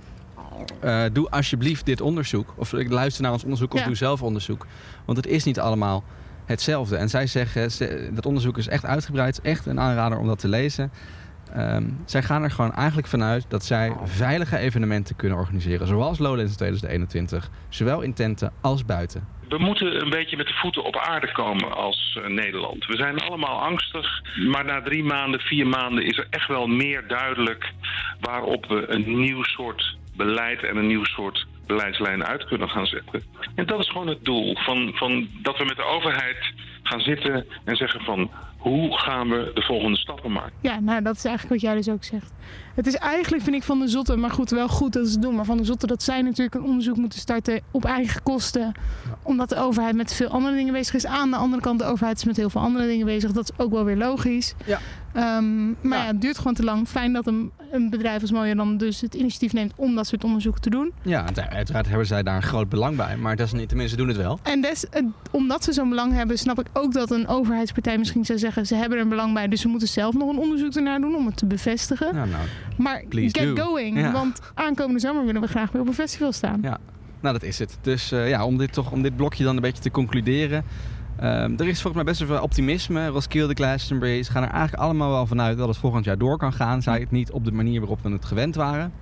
[0.81, 2.55] eh, doe alsjeblieft dit onderzoek.
[2.57, 3.87] Of luister naar ons onderzoek of Ja.
[3.87, 4.67] doe zelf onderzoek.
[5.05, 6.05] Want het is niet allemaal
[6.45, 6.97] hetzelfde.
[6.97, 9.41] En zij zeggen, ze- dat onderzoek is echt uitgebreid.
[9.41, 10.91] Echt een aanrader om dat te lezen.
[11.55, 15.87] Ehm, zij gaan er gewoon eigenlijk vanuit dat zij veilige evenementen kunnen organiseren.
[15.87, 17.49] Zoals Lowlands 2021.
[17.69, 19.27] Zowel in tenten als buiten.
[19.49, 22.87] We moeten een beetje met de voeten op aarde komen als eh, Nederland.
[22.87, 27.07] We zijn allemaal angstig, maar na drie maanden, vier maanden is er echt wel meer
[27.07, 27.73] duidelijk
[28.21, 33.23] waarop we een nieuw soort beleid en een nieuw soort beleidslijn uit kunnen gaan zetten.
[33.55, 37.47] En dat is gewoon het doel, van, van dat we met de overheid gaan zitten
[37.65, 40.53] en zeggen van hoe gaan we de volgende stappen maken.
[40.61, 42.33] Ja, nou, dat is eigenlijk wat jij dus ook zegt.
[42.75, 45.23] Het is eigenlijk, vind ik, van de Zotte, maar goed, wel goed dat ze het
[45.23, 45.35] doen.
[45.35, 48.73] Maar van de Zotte dat zij natuurlijk een onderzoek moeten starten op eigen kosten.
[49.23, 51.07] Omdat de overheid met veel andere dingen bezig is.
[51.07, 53.33] Aan de andere kant, de overheid is met heel veel andere dingen bezig.
[53.33, 54.55] Dat is ook wel weer logisch.
[54.67, 54.79] Ja.
[55.13, 56.07] Ehm, maar ja.
[56.07, 56.89] het duurt gewoon te lang.
[56.89, 60.25] Fijn dat een, een bedrijf als Mooier dan dus het initiatief neemt om dat soort
[60.25, 60.93] onderzoeken te doen.
[61.03, 63.17] Ja, uiteraard hebben zij daar een groot belang bij.
[63.17, 64.39] Maar dat is niet, tenminste, ze doen het wel.
[64.43, 64.87] En des,
[65.31, 68.75] omdat ze zo'n belang hebben, snap ik ook dat een overheidspartij misschien zou zeggen: ze
[68.75, 71.27] hebben er een belang bij, dus we moeten zelf nog een onderzoek ernaar doen om
[71.27, 72.07] het te bevestigen.
[72.15, 72.45] Ja, nou,
[72.77, 73.65] Maar get do.
[73.65, 74.13] going, Ja.
[74.13, 76.59] want aankomende zomer willen we graag weer op een festival staan.
[76.63, 76.79] Ja,
[77.21, 77.79] nou dat is het.
[77.81, 80.65] Dus eh, ja, om dit, toch, om dit blokje dan een beetje te concluderen.
[81.21, 83.07] Ehm, er is volgens mij best wel veel optimisme.
[83.07, 86.53] Roskilde, Glastonbury, ze gaan er eigenlijk allemaal wel vanuit dat het volgend jaar door kan
[86.53, 86.83] gaan.
[86.83, 88.93] Zij het niet op de manier waarop we het gewend waren.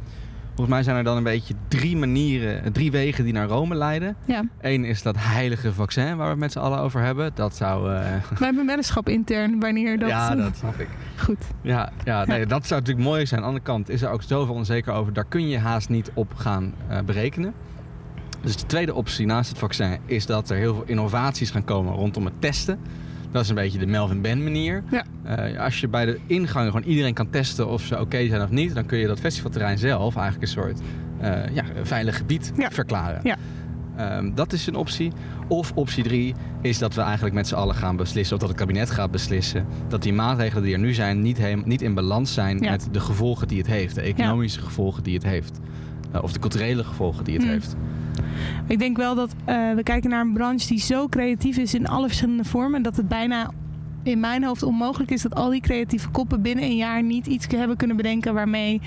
[0.47, 4.17] Volgens mij zijn er dan een beetje drie manieren, drie wegen die naar Rome leiden.
[4.27, 4.45] Ja.
[4.61, 7.31] Eén is dat heilige vaccin waar we het met z'n allen over hebben.
[7.35, 7.83] Dat zou...
[7.83, 10.09] Wij hebben een weddenschap intern wanneer dat.
[10.09, 10.89] ja, dat snap ik.
[11.17, 11.45] Goed.
[11.63, 13.41] Ja, ja nee, dat zou natuurlijk mooi zijn.
[13.41, 15.13] Aan de andere kant is er ook zoveel onzeker over.
[15.13, 17.55] Daar kun je haast niet op gaan eh, berekenen.
[18.47, 21.95] Dus de tweede optie naast het vaccin is dat er heel veel innovaties gaan komen
[21.95, 22.79] rondom het testen.
[23.31, 24.83] Dat is een beetje de Melvin Ben manier.
[24.91, 25.05] Ja.
[25.23, 28.51] Eh, als je bij de ingang gewoon iedereen kan testen of ze oké zijn of
[28.51, 30.81] niet, dan kun je dat festivalterrein zelf eigenlijk een soort
[31.21, 32.71] eh, ja, veilig gebied Ja.
[32.71, 33.21] verklaren.
[33.23, 33.37] Ja.
[33.97, 35.13] Ehm, dat is een optie.
[35.49, 38.59] Of optie drie is dat we eigenlijk met z'n allen gaan beslissen, of dat het
[38.59, 42.35] kabinet gaat beslissen, dat die maatregelen die er nu zijn niet, heem- niet in balans
[42.35, 42.71] zijn Ja.
[42.71, 43.95] met de gevolgen die het heeft.
[43.95, 45.59] De economische gevolgen die het heeft.
[46.13, 47.53] Eh, of de culturele gevolgen die het Hmm.
[47.53, 47.77] heeft.
[48.67, 51.87] Ik denk wel dat eh, we kijken naar een branche die zo creatief is in
[51.89, 52.83] alle verschillende vormen.
[52.83, 53.51] Dat het bijna
[54.03, 57.47] in mijn hoofd onmogelijk is dat al die creatieve koppen binnen een jaar niet iets
[57.57, 58.81] hebben kunnen bedenken waarmee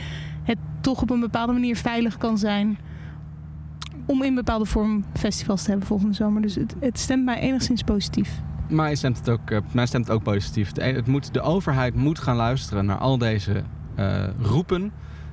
[0.44, 2.78] het toch op een bepaalde manier veilig kan zijn.
[4.10, 6.42] Om in bepaalde vorm festivals te hebben volgende zomer.
[6.42, 8.42] Dus het, het stemt mij enigszins positief.
[8.70, 10.72] Maar stemt het ook, eh, mij stemt het ook positief.
[10.72, 13.64] De, het moet, de overheid moet gaan luisteren naar al deze
[13.96, 14.92] eh, roepen.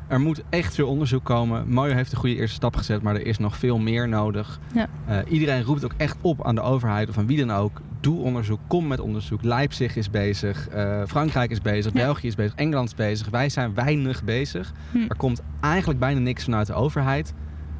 [0.09, 1.69] Er moet echt veel onderzoek komen.
[1.69, 4.61] Mojo heeft een goede eerste stap gezet, maar er is nog veel meer nodig.
[4.75, 4.89] Ja.
[5.07, 7.81] Eh, iedereen roept ook echt op aan de overheid of aan wie dan ook.
[8.01, 9.43] Doe onderzoek, kom met onderzoek.
[9.43, 10.69] Leipzig is bezig,
[11.07, 11.99] Frankrijk is bezig, Ja.
[11.99, 13.29] België is bezig, Engeland is bezig.
[13.29, 14.73] Wij zijn weinig bezig.
[14.93, 14.99] Hm.
[15.09, 17.35] Er komt eigenlijk bijna niks vanuit de overheid.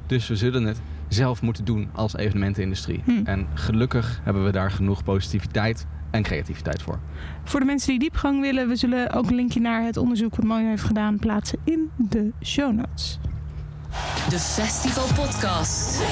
[0.07, 3.03] Dus we zullen het zelf moeten doen als evenementenindustrie.
[3.05, 3.21] Hm.
[3.25, 6.99] En gelukkig hebben we daar genoeg positiviteit en creativiteit voor.
[7.45, 10.45] Voor de mensen die diepgang willen, we zullen ook een linkje naar het onderzoek wat
[10.45, 13.19] Mojo heeft gedaan plaatsen in de show notes.
[14.29, 16.03] De Festival Podcast.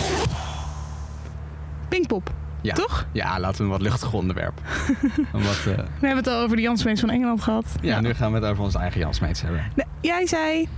[1.88, 2.74] Pinkpop, Ja.
[2.74, 3.06] toch?
[3.12, 4.60] Ja, laten we een wat luchtig onderwerp.
[5.32, 7.64] Eh, We hebben het al over de Jansmees van Engeland gehad.
[7.80, 9.62] ja, nu gaan we het over onze eigen Jansmeets hebben.
[9.76, 10.68] Nee, Jij zei,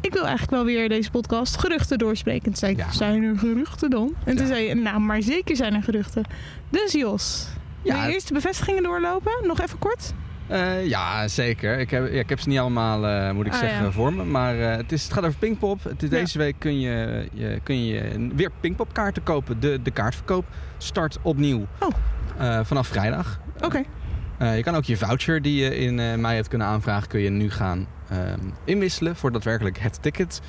[0.00, 2.42] ik wil eigenlijk wel weer deze podcast geruchten doorspreken.
[2.44, 2.92] Toen zei ik, Ja.
[2.92, 4.14] zijn er geruchten dan?
[4.24, 6.24] En toen zei je, nou, maar zeker zijn er geruchten.
[6.70, 7.48] Dus Jos,
[7.82, 7.94] Ja.
[7.94, 9.32] wil je eerst de bevestigingen doorlopen?
[9.42, 10.12] Nog even kort?
[10.46, 11.78] Eh, ja, zeker.
[11.78, 13.90] Ik heb, ja, ik heb ze niet allemaal, eh, moet ik Ah, zeggen, ja.
[13.90, 14.24] voor me.
[14.24, 15.84] Maar eh, het, is, het gaat over Pinkpop.
[15.84, 16.08] Het Ja.
[16.08, 19.60] Deze week kun je, je, kun je weer Pinkpop kaarten kopen.
[19.60, 20.44] De, de kaartverkoop
[20.78, 22.64] start opnieuw Oh.
[22.64, 23.40] vanaf vrijdag.
[23.60, 23.82] Oké.
[24.38, 27.20] Eh, je kan ook je voucher die je in eh, mei hebt kunnen aanvragen, kun
[27.20, 30.40] je nu gaan ehm, inwisselen voor daadwerkelijk het ticket.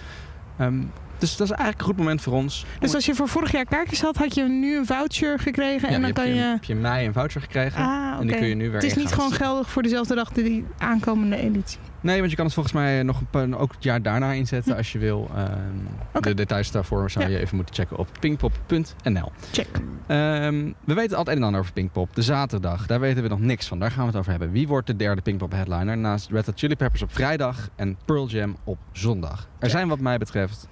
[0.58, 0.80] Ehm,
[1.18, 2.66] dus dat is eigenlijk een goed moment voor ons.
[2.80, 6.02] Dus als je voor vorig jaar kaartjes had, had je nu een voucher gekregen en
[6.02, 6.42] dan kan je, je...
[6.42, 7.84] heb je in mei een voucher gekregen.
[7.84, 8.18] Ah.
[8.20, 10.66] En die kun je nu weer Het is niet gewoon geldig voor dezelfde dag die
[10.78, 11.80] aankomende editie.
[12.02, 14.92] Nee, want je kan het volgens mij nog een ook het jaar daarna inzetten als
[14.92, 15.30] je wil.
[15.36, 16.22] Ehm.
[16.22, 17.32] De details daarvoor zou Ja.
[17.32, 19.32] je even moeten checken op pinkpop.nl.
[19.52, 19.68] Check.
[20.08, 22.16] Ehm, we weten altijd en ander over Pinkpop.
[22.16, 23.80] De zaterdag, daar weten we nog niks van.
[23.80, 24.52] Daar gaan we het over hebben.
[24.52, 28.28] Wie wordt de derde Pinkpop headliner naast Red Hot Chili Peppers op vrijdag en Pearl
[28.28, 29.48] Jam op zondag?
[29.60, 30.68] Er zijn wat mij betreft,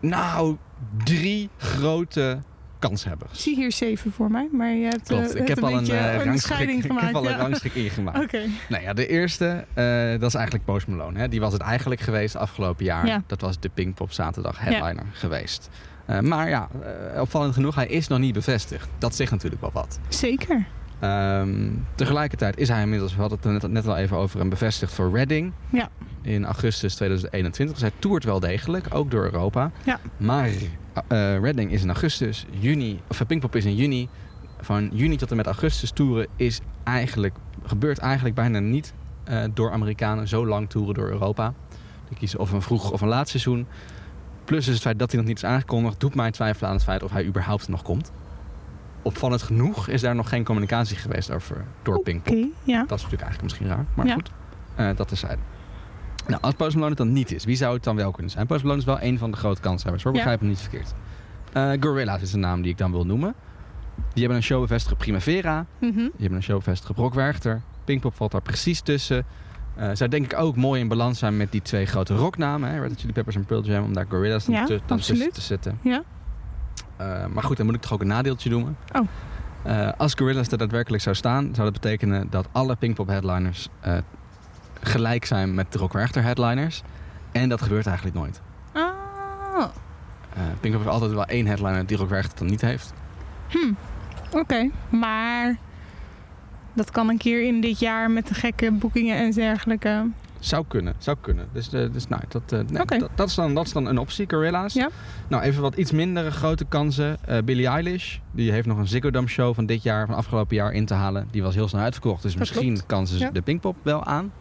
[0.00, 0.56] nou,
[1.04, 2.38] drie grote
[2.78, 3.32] kanshebbers.
[3.32, 5.76] Ik zie hier zeven voor mij, maar je hebt, eh, Klopt, ik hebt heb al
[5.78, 7.06] een, eh, een rangschik, scheiding ik gemaakt.
[7.06, 8.18] heb al een rangschik ingemaakt.
[8.24, 8.40] Oké.
[8.68, 9.84] Nou ja, de eerste, eh,
[10.20, 11.18] dat is eigenlijk Post Malone.
[11.18, 11.28] Hè.
[11.28, 13.06] Die was het eigenlijk geweest afgelopen jaar.
[13.06, 13.22] Ja.
[13.26, 15.68] Dat was de Pinkpop zaterdag headliner geweest.
[16.06, 16.68] Eh, maar ja,
[17.14, 18.88] eh, opvallend genoeg, hij is nog niet bevestigd.
[18.98, 19.98] Dat zegt natuurlijk wel wat.
[20.08, 20.66] Zeker.
[21.00, 24.48] Ehm, tegelijkertijd is hij inmiddels, we hadden het er net, net al even over, een
[24.48, 25.52] bevestigd voor Reading.
[25.70, 25.88] Ja.
[26.22, 27.78] In augustus 2021.
[27.78, 29.70] Dus hij toert wel degelijk, ook door Europa.
[29.84, 30.00] Ja.
[30.16, 30.48] Maar
[31.08, 34.08] eh Reading is in augustus, juni, of eh, Pinkpop is in juni.
[34.60, 37.34] Van juni tot en met augustus toeren is eigenlijk,
[37.64, 38.94] gebeurt eigenlijk bijna niet
[39.24, 41.54] eh, door Amerikanen zo lang toeren door Europa.
[42.08, 43.66] Die kiezen of een vroeg of een laat seizoen.
[44.44, 46.84] Plus is het feit dat hij nog niet is aangekondigd, doet mij twijfelen aan het
[46.84, 48.12] feit of hij überhaupt nog komt.
[49.06, 52.34] Opvallend genoeg is daar nog geen communicatie geweest over door Pinkpop.
[52.64, 52.78] Ja.
[52.86, 54.14] Dat is natuurlijk eigenlijk misschien raar, maar Ja.
[54.14, 54.30] goed.
[54.74, 55.36] Eh, dat is hij.
[56.26, 58.46] Nou, als Post Malone het dan niet is, wie zou het dan wel kunnen zijn?
[58.46, 60.12] Post Malone is wel een van de grote kanshebbers, hoor.
[60.12, 60.94] Begrijp me niet verkeerd.
[61.52, 63.34] Eh Gorillaz is de naam die ik dan wil noemen.
[64.12, 65.66] Die hebben een show bevestigd op Primavera.
[65.80, 65.92] Mhm.
[65.94, 67.62] Die hebben een show bevestigd op Rock Werchter.
[67.84, 69.24] Pinkpop valt daar precies tussen.
[69.76, 72.70] Eh zou denk ik ook mooi in balans zijn met die twee grote rocknamen.
[72.70, 72.80] Hè?
[72.80, 73.84] Red Hot Chili Peppers en Pearl Jam.
[73.84, 75.78] Om daar Gorillaz dan Ja, dan tussen te zetten.
[75.82, 76.02] Ja.
[76.96, 78.76] Eh, maar goed, dan moet ik toch ook een nadeeltje noemen.
[78.92, 79.06] Oh.
[79.62, 83.96] Eh, als Gorillaz er daadwerkelijk zou staan, zou dat betekenen dat alle Pinkpop headliners eh,
[84.80, 86.82] gelijk zijn met de Rock Werchter headliners.
[87.32, 88.40] En dat gebeurt eigenlijk nooit.
[88.72, 92.92] Eh Pinkpop heeft altijd wel één headliner die Rock Werchter dan niet heeft.
[93.48, 93.72] hm.
[94.30, 95.56] Oké, maar
[96.72, 100.06] dat kan een keer in dit jaar met de gekke boekingen en dergelijke.
[100.38, 101.48] Zou kunnen, zou kunnen.
[101.52, 103.98] Dus, eh, dus nou, dat, eh, nee, dat, dat, is dan, dat is dan een
[103.98, 104.74] optie, Gorilla's.
[104.74, 104.88] Ja.
[105.28, 107.18] Nou, even wat iets mindere grote kansen.
[107.24, 110.56] Eh Billie Eilish, die heeft nog een Ziggo Dome show van dit jaar, van afgelopen
[110.56, 111.28] jaar in te halen.
[111.30, 112.86] Die was heel snel uitverkocht, dus Dat misschien klopt.
[112.86, 113.30] kan ze Ja.
[113.30, 114.32] de Pinkpop wel aan.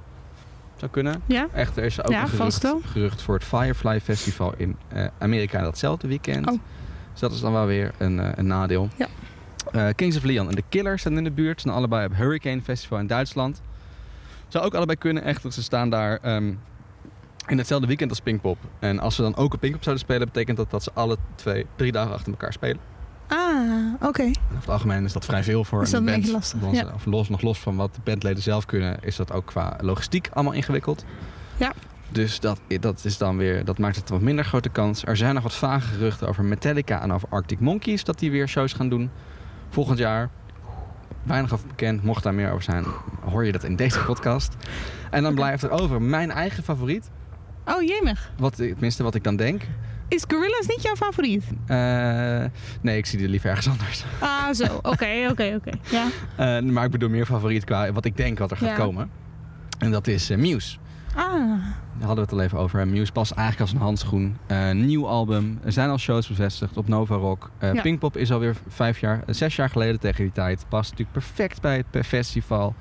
[0.75, 1.21] Zou kunnen.
[1.25, 1.47] Ja?
[1.53, 4.75] Echt, er is ook Ja, een gerucht, gerucht voor het Firefly Festival in
[5.17, 6.47] Amerika datzelfde weekend.
[6.51, 6.59] Oh.
[7.11, 8.87] Dus dat is dan wel weer een, een nadeel.
[8.97, 9.07] Ja.
[9.93, 11.61] Kings of Leon en The Killers zijn in de buurt.
[11.61, 13.61] Ze zijn allebei op Hurricane Festival in Duitsland.
[14.55, 15.41] Zou ook allebei kunnen, echt.
[15.41, 16.53] want Ze staan daar ehm,
[17.47, 18.57] in hetzelfde weekend als Pinkpop.
[18.79, 21.65] En als ze dan ook op Pinkpop zouden spelen, betekent dat dat ze alle twee
[21.75, 22.79] drie dagen achter elkaar spelen.
[23.27, 24.21] Ah, oké.
[24.23, 26.31] En over het algemeen is dat vrij veel voor Is dat een een band.
[26.31, 26.91] lastig, ja.
[26.93, 30.29] Of los, nog los van wat de bandleden zelf kunnen, is dat ook qua logistiek
[30.33, 31.05] allemaal ingewikkeld.
[31.57, 31.73] Ja.
[32.09, 35.05] Dus dat, dat, is dan weer, dat maakt het een wat minder grote kans.
[35.05, 38.03] Er zijn nog wat vage geruchten over Metallica en over Arctic Monkeys.
[38.03, 39.09] Dat die weer shows gaan doen
[39.69, 40.29] volgend jaar.
[41.25, 42.03] Weinig over bekend.
[42.03, 42.85] Mocht daar meer over zijn,
[43.29, 44.55] hoor je dat in deze podcast.
[45.11, 47.09] En dan blijft er over mijn eigen favoriet.
[47.65, 48.31] Oh, jemig.
[48.37, 49.61] Wat, tenminste, wat ik dan denk.
[50.07, 51.43] Is Gorillaz niet jouw favoriet?
[51.65, 52.43] Eh,
[52.81, 54.05] nee, ik zie die liever ergens anders.
[54.19, 54.75] Ah, zo.
[54.91, 55.71] Oké, oké, oké.
[55.89, 56.07] Ja.
[56.35, 58.75] Eh, maar ik bedoel meer favoriet qua wat ik denk wat er gaat Ja.
[58.75, 59.09] komen.
[59.79, 60.77] En dat is eh, Muse.
[61.15, 61.59] Ah,
[61.97, 62.87] Daar hadden we het al even over.
[62.87, 64.37] Muse past eigenlijk als een handschoen.
[64.47, 65.59] Eh, nieuw album.
[65.63, 67.51] Er zijn al shows bevestigd op Nova Rock.
[67.59, 67.81] Ja.
[67.81, 70.65] Pinkpop is alweer vijf jaar, eh, zes jaar geleden tegen die tijd.
[70.69, 72.75] Past natuurlijk perfect bij het festival.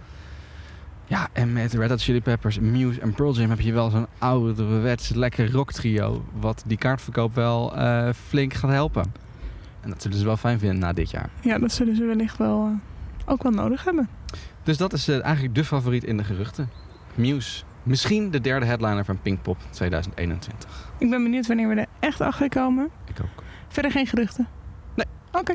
[1.07, 4.07] Ja, en met Red Hot Chili Peppers, Muse en Pearl Jam heb je wel zo'n
[4.19, 6.25] ouderwets lekker rock trio.
[6.41, 7.73] Wat die kaartverkoop wel
[8.15, 9.13] flink gaat helpen.
[9.81, 11.31] En dat zullen ze wel fijn vinden na dit jaar.
[11.43, 12.71] ja, dat zullen ze wellicht wel
[13.27, 14.09] ook wel nodig hebben.
[14.63, 16.69] Dus dat is eigenlijk de favoriet in de geruchten.
[17.15, 17.65] Muse.
[17.85, 20.91] Misschien de derde headliner van Pinkpop 2021.
[20.99, 22.91] Ik ben benieuwd wanneer we er echt achter komen.
[23.09, 23.43] Ik ook.
[23.69, 24.49] Verder geen geruchten?
[24.95, 25.07] Nee.
[25.33, 25.53] Oké.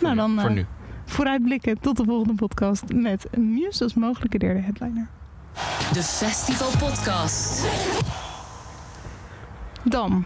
[0.00, 0.20] Nou, nu.
[0.20, 0.66] dan Voor eh, nu.
[1.04, 5.08] vooruitblikken tot de volgende podcast met Muse als mogelijke derde headliner.
[5.92, 7.66] De Festival Podcast.
[9.84, 10.24] Dan.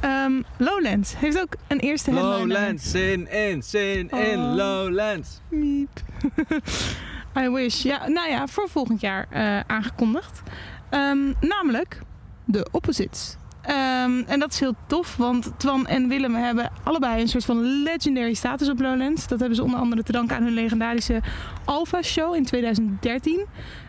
[0.00, 2.38] ehm, Lowlands heeft ook een eerste headliner.
[2.46, 4.54] Lowlands, zin in, zin in, Oh.
[4.54, 5.40] Lowlands.
[5.50, 5.90] Miep.
[7.36, 7.82] I wish.
[7.82, 10.42] Ja, nou ja, voor volgend jaar eh, aangekondigd.
[10.90, 12.00] Ehm, namelijk
[12.44, 13.36] de Opposites.
[13.68, 17.82] Ehm, en dat is heel tof, want Twan en Willem hebben allebei een soort van
[17.82, 19.26] legendary status op Lowlands.
[19.28, 21.20] Dat hebben ze onder andere te danken aan hun legendarische
[21.64, 23.44] Alpha Show in 2013.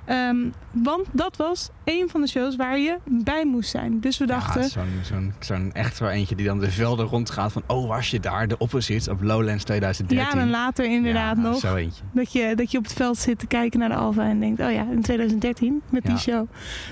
[0.06, 0.36] Ehm,
[0.72, 4.00] want dat was een van de shows waar je bij moest zijn.
[4.00, 7.52] Dus we dachten, Ja, zo'n, zo'n, zo'n echt zo eentje die dan de velden rondgaat
[7.52, 7.64] van...
[7.68, 10.38] oh, was je daar, de opposites op Lowlands 2013.
[10.40, 11.60] jaren later inderdaad Ja, nog.
[11.60, 12.04] Zo eentje.
[12.14, 14.60] Dat je, dat je op het veld zit te kijken naar de Alpha en denkt,
[14.62, 16.18] oh ja, in 2013 met die Ja.
[16.18, 16.48] show.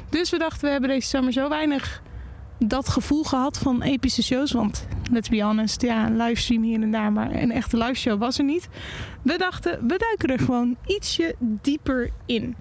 [0.10, 2.02] Dus we dachten, we hebben deze zomer zo weinig
[2.60, 4.51] dat gevoel gehad van epische shows.
[4.51, 8.20] Want, let's be honest, ja, een livestream hier en daar, maar een echte live show
[8.20, 8.68] was er niet.
[9.22, 12.55] We dachten, we duiken er gewoon ietsje dieper in.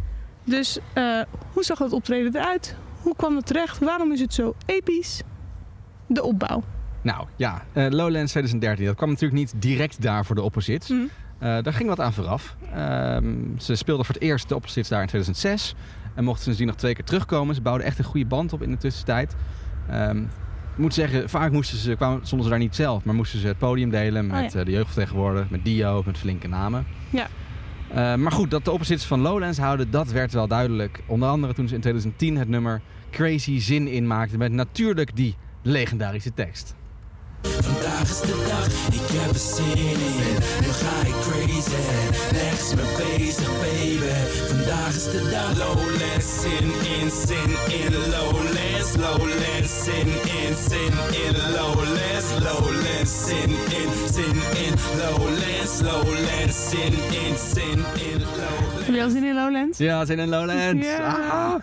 [0.45, 1.21] Dus eh,
[1.53, 2.77] hoe zag dat optreden eruit?
[3.03, 3.79] Hoe kwam het terecht?
[3.79, 5.23] Waarom is het zo episch?
[6.07, 6.63] De opbouw.
[7.03, 8.87] Nou ja, eh, Lowlands 2013.
[8.87, 10.89] Dat kwam natuurlijk niet direct daar voor de opposites.
[10.89, 11.01] Mhm.
[11.39, 12.57] Eh, daar ging wat aan vooraf.
[12.73, 15.75] Ehm, ze speelden voor het eerst de opposites daar in 2006.
[16.15, 17.55] En mochten sindsdien nog twee keer terugkomen.
[17.55, 19.35] Ze bouwden echt een goede band op in de tussentijd.
[19.91, 20.19] Ehm,
[20.73, 23.05] ik moet zeggen, vaak moesten ze, kwamen, stonden ze daar niet zelf.
[23.05, 24.59] Maar moesten ze het podium delen met Oh ja.
[24.59, 26.87] eh, de jeugdvertegenwoordiger, met Dio, met flinke namen.
[27.11, 27.27] Ja.
[27.89, 31.03] Eh, maar goed, dat de opposites van Lowlands houden, dat werd wel duidelijk.
[31.07, 32.81] Onder andere toen ze in 2010 het nummer
[33.11, 36.75] Crazy Zin inmaakten met natuurlijk die legendarische tekst.
[37.43, 38.67] Vandaag is de dag,
[39.01, 40.35] ik heb er zin in.
[40.61, 41.71] Nu ga ik crazy,
[42.77, 44.13] me bezig, baby.
[44.49, 45.59] Vandaag is de dag.
[45.59, 46.69] Lowlands, zin
[47.01, 47.93] in, zin in.
[48.11, 50.09] Lowlands, lowlands, zin
[50.41, 51.35] in, zin in.
[51.57, 53.91] Lowlands, lowlands, zin in,
[54.65, 54.75] in.
[54.99, 57.35] Lowlands, lowlands, in, in.
[58.19, 58.87] Lowlands.
[58.87, 59.79] Heb je al zin in Lowlands?
[59.79, 60.87] Ja, zin in Lowlands.
[60.87, 61.17] Ja.
[61.31, 61.63] Ah.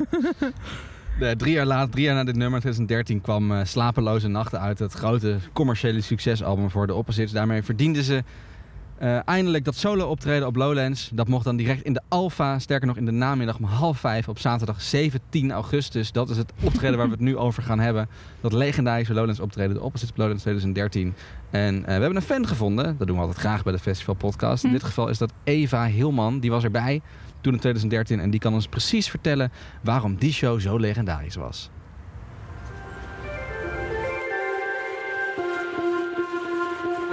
[1.19, 4.79] Nee, drie jaar later, drie jaar na dit nummer, 2013, kwam eh, Slapeloze Nachten uit.
[4.79, 7.31] Het grote commerciële succesalbum voor de Opposites.
[7.31, 8.23] Daarmee verdienden ze
[8.97, 11.09] eh, eindelijk dat solo optreden op Lowlands.
[11.13, 14.27] Dat mocht dan direct in de Alpha, sterker nog in de namiddag om half vijf
[14.27, 16.11] op zaterdag 17 augustus.
[16.11, 18.09] Dat is het optreden waar we het nu over gaan hebben.
[18.41, 21.13] Dat legendarische Lowlands optreden, de Opposites op Lowlands 2013.
[21.49, 24.15] En eh, we hebben een fan gevonden, dat doen we altijd graag bij de Festival
[24.15, 24.63] Podcast.
[24.63, 24.75] In Hm.
[24.75, 27.01] dit geval is dat Eva Hilman, die was erbij
[27.41, 28.19] toen in 2013.
[28.19, 31.69] En die kan ons precies vertellen waarom die show zo legendarisch was.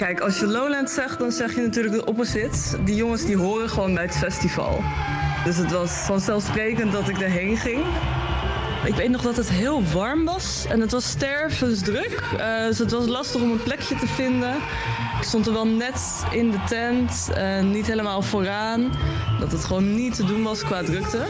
[0.01, 2.73] Kijk, als je Lowlands zegt, dan zeg je natuurlijk de opposites.
[2.85, 4.83] Die jongens die horen gewoon bij het festival.
[5.45, 7.85] Dus het was vanzelfsprekend dat ik erheen ging.
[8.85, 12.23] Ik weet nog dat het heel warm was en het was stervensdruk.
[12.39, 14.55] Eh dus het was lastig om een plekje te vinden.
[15.19, 18.93] Ik stond er wel net in de tent, eh, niet helemaal vooraan.
[19.41, 21.27] Dat het gewoon niet te doen was qua drukte.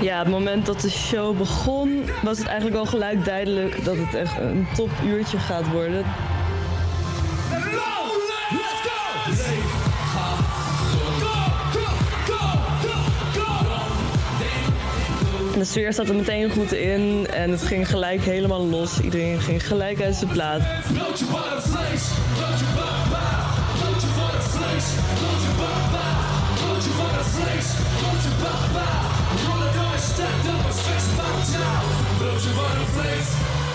[0.00, 4.14] Ja, het moment dat de show begon, was het eigenlijk al gelijk duidelijk dat het
[4.14, 6.04] echt een topuurtje gaat worden.
[15.58, 19.00] De sfeer zat er meteen goed in en het ging gelijk helemaal los.
[19.00, 20.60] Iedereen ging gelijk uit zijn plaat.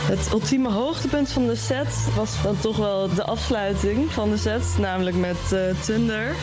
[0.08, 4.76] Het ultieme hoogtepunt van de set was dan toch wel de afsluiting van de set,
[4.78, 6.36] namelijk met eh, Thunder.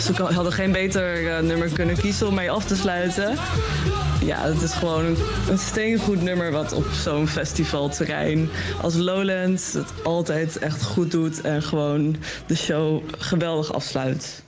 [0.00, 3.36] Ze hadden geen beter eh, nummer kunnen kiezen om mee af te sluiten.
[4.24, 5.16] Ja, het is gewoon een,
[5.48, 8.48] een steengoed nummer wat op zo'n festivalterrein
[8.82, 12.16] als Lowlands het altijd echt goed doet en gewoon
[12.46, 14.42] de show geweldig afsluit.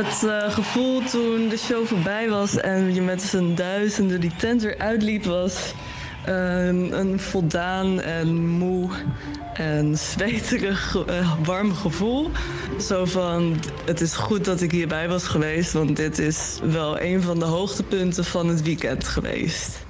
[0.00, 4.62] Het eh, gevoel toen de show voorbij was en je met z'n duizenden die tent
[4.62, 5.74] weer uitliep was
[6.24, 8.90] eh, een voldaan en moe
[9.54, 12.30] en zweterig eh, warm gevoel.
[12.78, 17.22] Zo van, het is goed dat ik hierbij was geweest, want dit is wel een
[17.22, 19.88] van de hoogtepunten van het weekend geweest.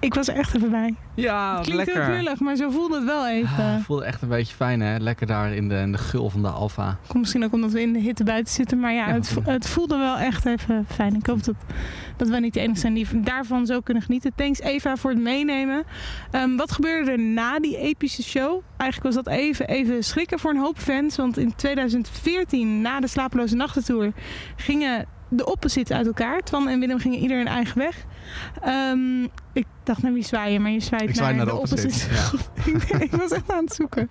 [0.00, 0.94] Ik was er echt even bij.
[1.14, 2.14] Ja, Het klinkt lekker.
[2.14, 3.56] heel maar zo voelde het wel even.
[3.64, 4.96] Ah, voelde echt een beetje fijn, hè?
[4.98, 6.98] Lekker daar in de, in de gul van de Alfa.
[7.06, 8.80] Komt misschien ook omdat we in de hitte buiten zitten.
[8.80, 11.14] Maar ja, Ja, het, het voelde wel echt even fijn.
[11.14, 11.54] Ik hoop dat,
[12.16, 14.32] dat wij niet de enige zijn die daarvan zo kunnen genieten.
[14.34, 15.84] Thanks Eva voor het meenemen.
[16.30, 18.62] Ehm, wat gebeurde er na die epische show?
[18.76, 21.16] Eigenlijk was dat even, even schrikken voor een hoop fans.
[21.16, 24.12] Want in 2014, na de Slapeloze Nachtentour,
[24.56, 26.40] gingen de opposites uit elkaar.
[26.40, 28.04] Twan en Willem gingen ieder hun eigen weg.
[28.62, 29.22] Ehm,
[29.52, 32.06] ik dacht naar wie zwaaien, maar je zwaait zwaai naar de opposites.
[32.64, 34.10] ik, ik was echt aan het zoeken.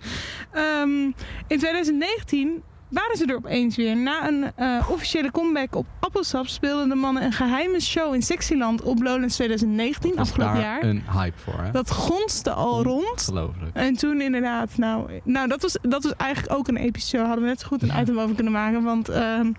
[0.52, 1.02] Ehm,
[1.46, 3.96] in 2019 waren ze er opeens weer.
[3.96, 8.82] Na een eh, officiële comeback op Appelsap speelden de mannen een geheime show in Sexyland
[8.82, 10.82] op Lowlands 2019, Was afgelopen daar jaar.
[10.82, 11.70] een hype voor, hè?
[11.70, 13.10] Dat gonste al rond.
[13.28, 13.70] Ongelooflijk.
[13.76, 17.26] En toen inderdaad, nou, nou dat, was, dat was eigenlijk ook een epische show.
[17.26, 18.82] Hadden we net zo goed een item over kunnen maken.
[18.82, 19.52] Want ehm,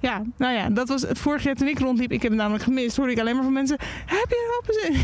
[0.00, 2.12] ja, nou ja, dat was het vorig jaar toen ik rondliep.
[2.12, 2.96] Ik heb het namelijk gemist.
[2.96, 3.76] Hoorde ik alleen maar van mensen.
[4.06, 4.98] Heb je erop gezien?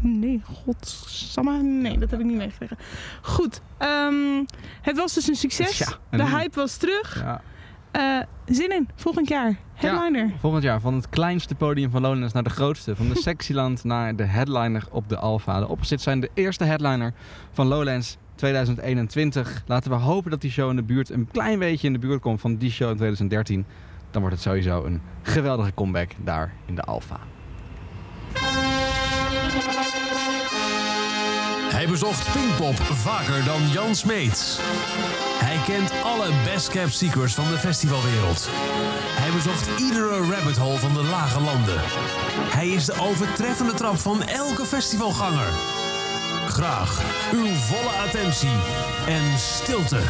[0.20, 1.62] Nee, godsamme.
[1.62, 2.78] Nee, dat heb ik niet meegekregen.
[3.22, 4.44] Goed, ehm,
[4.82, 5.78] het was dus een succes.
[5.78, 7.20] Ja, De hype was terug.
[7.20, 7.42] Ja.
[7.90, 9.56] Eh, zin in, volgend jaar.
[9.74, 10.32] Headliner.
[10.40, 12.96] Volgend jaar van het kleinste podium van Lowlands naar de grootste.
[12.96, 15.60] Van de Sexyland naar de headliner op de Alfa.
[15.60, 17.12] De Opposites zijn de eerste headliner
[17.52, 19.62] van Lowlands 2021.
[19.66, 22.20] Laten we hopen dat die show in de buurt, een klein beetje in de buurt
[22.20, 23.66] komt van die show in 2013.
[24.16, 27.18] Dan wordt het sowieso een geweldige comeback daar in de Alfa.
[31.70, 34.58] Hij bezocht Pinkpop vaker dan Jan Smeets.
[35.38, 38.48] Hij kent alle best kept secrets van de festivalwereld.
[39.20, 41.80] Hij bezocht iedere rabbit hole van de lage landen.
[42.50, 45.48] Hij is de overtreffende trap van elke festivalganger.
[46.46, 47.02] Graag
[47.32, 48.56] uw volle attentie
[49.06, 50.00] en stilte.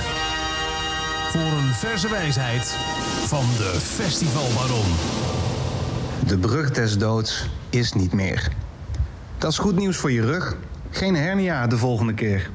[1.30, 2.66] Voor een verse wijsheid
[3.26, 4.92] van de festivalbaron.
[6.26, 8.48] De brug des doods is niet meer.
[9.38, 10.56] Dat is goed nieuws voor je rug.
[10.90, 12.50] Geen hernia de volgende keer.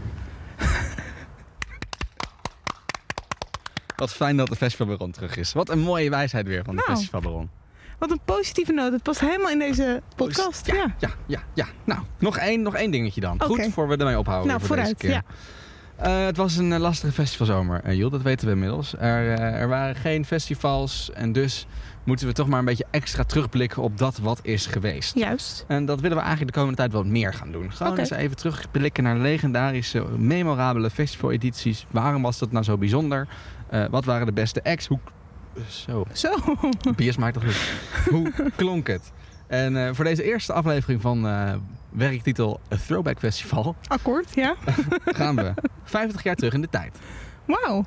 [3.95, 5.53] Wat fijn dat de Festivalbaron terug is.
[5.53, 6.97] Wat een mooie wijsheid weer van de Nou.
[6.97, 7.49] Festivalbaron.
[7.97, 8.91] Wat een positieve noot.
[8.91, 10.65] Het past helemaal in deze podcast.
[10.65, 11.65] Ja, Ja, ja, ja.
[11.83, 13.41] Nou, nog één, nog één dingetje dan.
[13.41, 15.23] Goed, voor we ermee ophouden Nou, voor vooruit, deze keer.
[16.01, 18.93] Eh, het was een eh, lastige festivalzomer, uh, Joel, dat weten we inmiddels.
[18.93, 21.67] Er, eh, er waren geen festivals en dus
[22.03, 25.15] moeten we toch maar een beetje extra terugblikken op dat wat is geweest.
[25.15, 25.65] Juist.
[25.67, 27.71] En dat willen we eigenlijk de komende tijd wat meer gaan doen.
[27.71, 31.85] Gewoon eens even terugblikken naar legendarische, memorabele festivaledities.
[31.91, 33.27] Waarom was dat nou zo bijzonder?
[33.69, 34.87] Eh, wat waren de beste acts?
[34.87, 34.99] Hoe...
[35.67, 36.05] Zo.
[36.13, 36.35] Zo.
[36.95, 37.59] Bier smaakt toch goed.
[38.13, 39.11] Hoe klonk het?
[39.51, 41.53] En eh, voor deze eerste aflevering van eh,
[41.89, 44.55] werktitel A Throwback Festival Akkoord, ja.
[45.05, 46.97] gaan we 50 jaar terug in de tijd.
[47.45, 47.85] Wauw.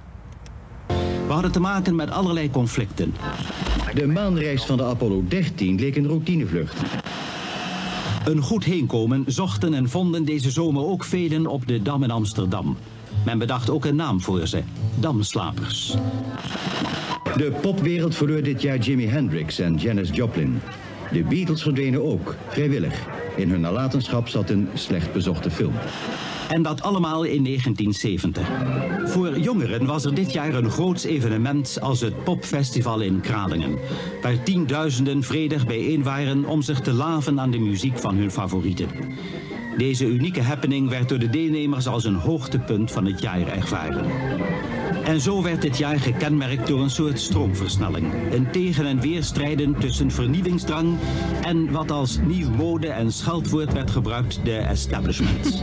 [1.27, 3.15] We hadden te maken met allerlei conflicten.
[3.95, 6.83] De maanreis van de Apollo 13 leek een routinevlucht.
[8.25, 12.77] Een goed heenkomen zochten en vonden deze zomer ook velen op de Dam in Amsterdam.
[13.25, 14.63] Men bedacht ook een naam voor ze:
[14.95, 15.97] Damslapers.
[17.37, 20.61] De popwereld verloor dit jaar Jimi Hendrix en Janis Joplin.
[21.15, 23.03] De Beatles verdwenen ook, vrijwillig.
[23.37, 25.73] In hun nalatenschap zat een slecht bezochte film.
[26.49, 28.49] En dat allemaal in 1970.
[29.05, 33.79] Voor jongeren was er dit jaar een groots evenement als het Popfestival in Kralingen.
[34.23, 38.89] Waar tienduizenden vredig bijeen waren om zich te laven aan de muziek van hun favorieten.
[39.79, 44.07] Deze unieke happening werd door de deelnemers als een hoogtepunt van het jaar ervaren.
[45.05, 48.13] En zo werd dit jaar gekenmerkt door een soort stroomversnelling.
[48.33, 50.97] Een tegen- en weerstrijden tussen vernieuwingsdrang
[51.43, 55.63] en wat als nieuw mode en scheldwoord werd gebruikt, de establishment.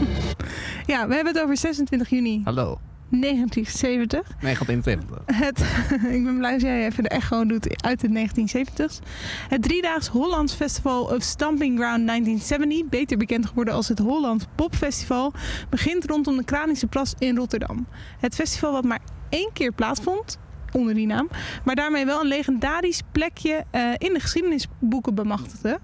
[0.86, 2.78] Ja, we hebben het over 26 juni Hallo.
[3.20, 4.22] 1970.
[4.40, 5.18] 1921.
[5.26, 5.60] Het,
[6.16, 9.06] ik ben blij dat jij even de echo doet uit de 1970s.
[9.48, 14.74] Het driedaags Hollands Festival of Stamping Ground 1970, beter bekend geworden als het Holland Pop
[14.74, 15.32] Festival,
[15.68, 17.86] begint rondom de Kranische Plas in Rotterdam.
[18.20, 19.00] Het festival wat maar
[19.32, 20.38] één keer plaatsvond,
[20.72, 21.28] onder die naam,
[21.64, 25.78] maar daarmee wel een legendarisch plekje eh, in de geschiedenisboeken bemachtigde.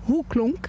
[0.00, 0.68] Hoe klonk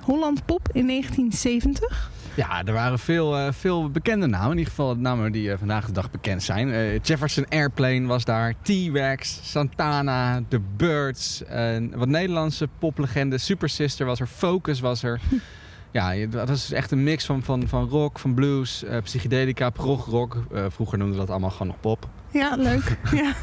[0.00, 2.10] Holland Pop in 1970?
[2.34, 4.50] Ja, er waren veel, eh, veel bekende namen.
[4.50, 6.98] In ieder geval namen die eh, vandaag de dag bekend zijn.
[7.02, 8.54] Jefferson Airplane was daar.
[8.62, 11.42] T-Rex, Santana, The Birds.
[11.94, 13.40] wat Nederlandse poplegenden.
[13.40, 14.26] Super Sister was er.
[14.26, 15.20] Focus was er.
[15.92, 20.36] Ja, dat is echt een mix van, van, van rock, van blues, eh, psychedelica, progrock.
[20.52, 22.08] Eh vroeger noemden we dat allemaal gewoon nog pop.
[22.32, 22.96] Ja, leuk.
[23.22, 23.34] ja.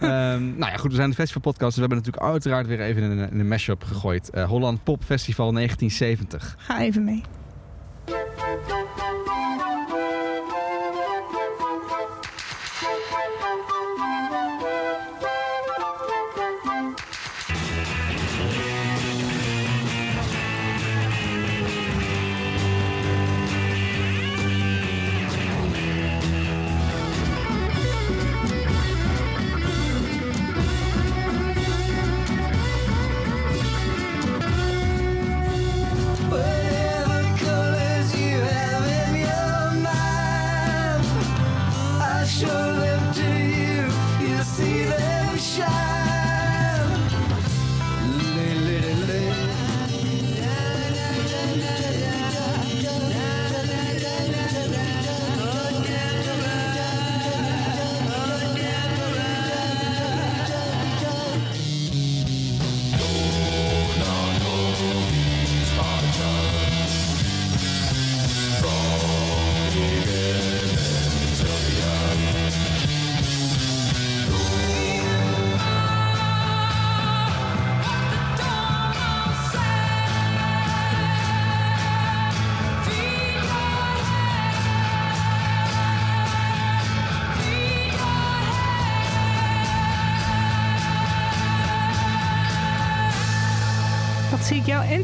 [0.00, 1.74] Ehm, nou ja, goed, we zijn de festivalpodcast.
[1.74, 4.30] Dus we hebben natuurlijk uiteraard weer even in een, in een mashup gegooid.
[4.30, 6.54] Eh, Holland Pop Festival 1970.
[6.58, 7.22] Ga even mee.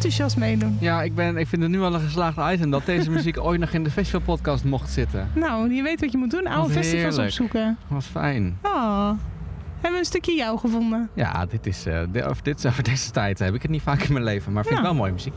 [0.05, 0.77] Enthousiast meedoen.
[0.81, 3.61] Ja, ik, ben, ik vind het nu al een geslaagd item dat deze muziek ooit
[3.61, 5.31] nog in de festivalpodcast mocht zitten.
[5.35, 6.47] Nou, je weet wat je moet doen.
[6.47, 7.79] Oude festivals opzoeken.
[7.89, 8.59] Wat fijn.
[8.63, 9.11] Oh.
[9.83, 11.11] Hebben we een stukje jou gevonden?
[11.15, 14.03] Ja, dit is, eh, de- over, dit, over deze tijd heb ik het niet vaak
[14.03, 15.33] in mijn leven, maar vind ik wel mooie muziek.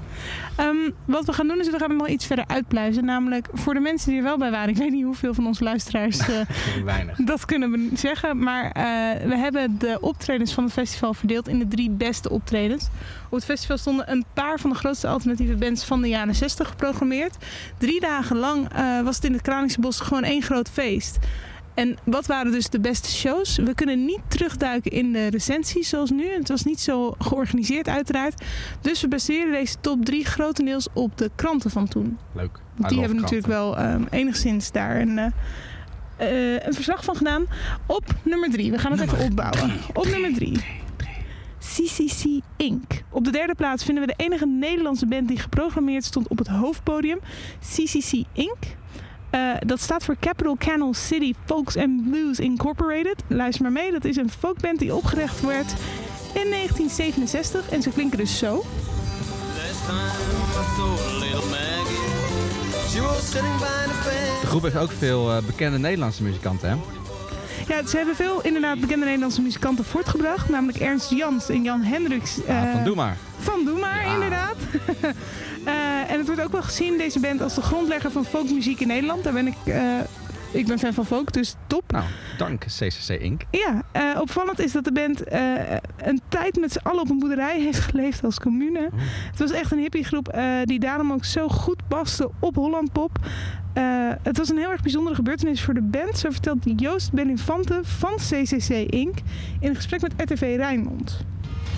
[0.56, 0.76] Ehm,
[1.06, 3.06] wat we gaan doen is we gaan hem nog iets verder uitpluizen.
[3.06, 4.70] Namelijk voor de mensen die er wel bij waren.
[4.70, 6.36] Ik weet niet hoeveel van onze luisteraars eh,
[6.84, 7.18] Weinig.
[7.18, 8.40] dat kunnen we zeggen.
[8.40, 8.84] Maar eh,
[9.28, 12.88] we hebben de optredens van het festival verdeeld in de drie beste optredens.
[13.26, 16.68] Op het festival stonden een paar van de grootste alternatieve bands van de jaren 60
[16.68, 17.36] geprogrammeerd.
[17.78, 18.68] Drie dagen lang
[19.04, 21.18] was het in het Kralingse Bos gewoon één groot feest.
[21.76, 23.58] En wat waren dus de beste shows?
[23.58, 26.34] We kunnen niet terugduiken in de recensies zoals nu.
[26.34, 28.44] Het was niet zo georganiseerd uiteraard.
[28.82, 32.18] Dus we baseren deze top 3 grotendeels op de kranten van toen.
[32.34, 32.60] Leuk.
[32.76, 35.26] Want die hebben natuurlijk wel ehm, enigszins daar een, eh,
[36.18, 37.46] eh, een verslag van gedaan.
[37.86, 38.72] Op nummer 3.
[38.72, 39.72] We gaan het even opbouwen.
[39.94, 40.84] Op nummer 3.
[41.60, 43.04] CCC Inc.
[43.10, 46.48] Op de derde plaats vinden we de enige Nederlandse band die geprogrammeerd stond op het
[46.48, 47.20] hoofdpodium.
[47.60, 48.76] CCC Inc.
[49.30, 53.16] Eh, dat staat voor Capital Canal City Folks and Blues Incorporated.
[53.28, 55.74] Luister maar mee, dat is een folkband die opgericht werd
[56.34, 57.70] in 1967.
[57.70, 58.66] En ze klinken dus zo.
[64.42, 66.76] De groep heeft ook veel eh, bekende Nederlandse muzikanten, hè?
[67.68, 70.50] Ja, ze hebben veel inderdaad bekende Nederlandse muzikanten voortgebracht.
[70.50, 72.46] Namelijk Ernst Jans en Jan Hendricks.
[72.46, 73.18] eh, Van Doe Maar.
[73.40, 74.56] Van Doe Maar, inderdaad.
[75.66, 78.88] Eh, en het wordt ook wel gezien, deze band, als de grondlegger van folkmuziek in
[78.88, 79.24] Nederland.
[79.24, 79.56] Daar ben ik...
[79.66, 80.00] eh,
[80.52, 81.92] ik ben fan van folk, dus top.
[81.92, 82.04] Nou,
[82.38, 83.42] dank CCC Inc.
[83.52, 85.24] Ja, eh, opvallend is dat de band
[85.98, 88.90] een tijd met z'n allen op een boerderij heeft geleefd als commune.
[89.30, 93.20] Het was echt een hippiegroep eh, die daarom ook zo goed paste op Hollandpop.
[93.74, 93.84] Eh,
[94.24, 96.18] het was een heel erg bijzondere gebeurtenis voor de band.
[96.18, 99.18] Zo vertelt Joost Beninfante van CCC Inc.
[99.60, 101.26] in een gesprek met RTV Rijnmond.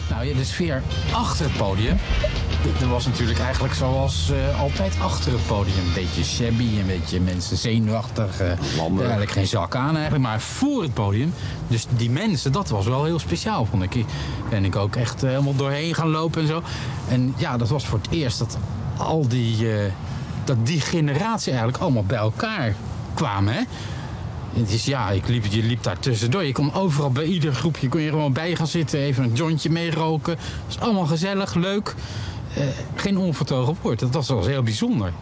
[0.10, 0.82] Nou ja, de sfeer
[1.12, 1.98] achter het podium.
[2.82, 5.78] Er was natuurlijk eigenlijk zoals eh, altijd achter het podium.
[5.78, 8.40] Een beetje shabby, een beetje mensen zenuwachtig.
[8.40, 8.52] eh,
[9.00, 10.24] eigenlijk geen zak aan eigenlijk.
[10.24, 11.34] Maar voor het podium,
[11.68, 14.06] dus die mensen, dat was wel heel speciaal vond ik.
[14.50, 16.62] Ben ik ook echt eh, helemaal doorheen gaan lopen en zo.
[17.10, 18.58] En ja, dat was voor het eerst dat
[18.98, 19.68] al die,
[20.44, 22.76] dat die generatie eigenlijk allemaal bij elkaar
[23.14, 23.54] kwamen.
[23.54, 23.62] Hè?
[24.54, 26.44] Het is, ja, ik liep, je liep daar tussendoor.
[26.44, 29.00] Je kon overal bij ieder groepje kon je gewoon bij gaan zitten.
[29.00, 30.38] Even een jointje meeroken.
[30.38, 31.96] Het was allemaal gezellig, leuk.
[32.54, 32.64] Eh,
[32.96, 34.00] geen onvertogen woord.
[34.00, 35.14] Dat was wel heel bijzonder.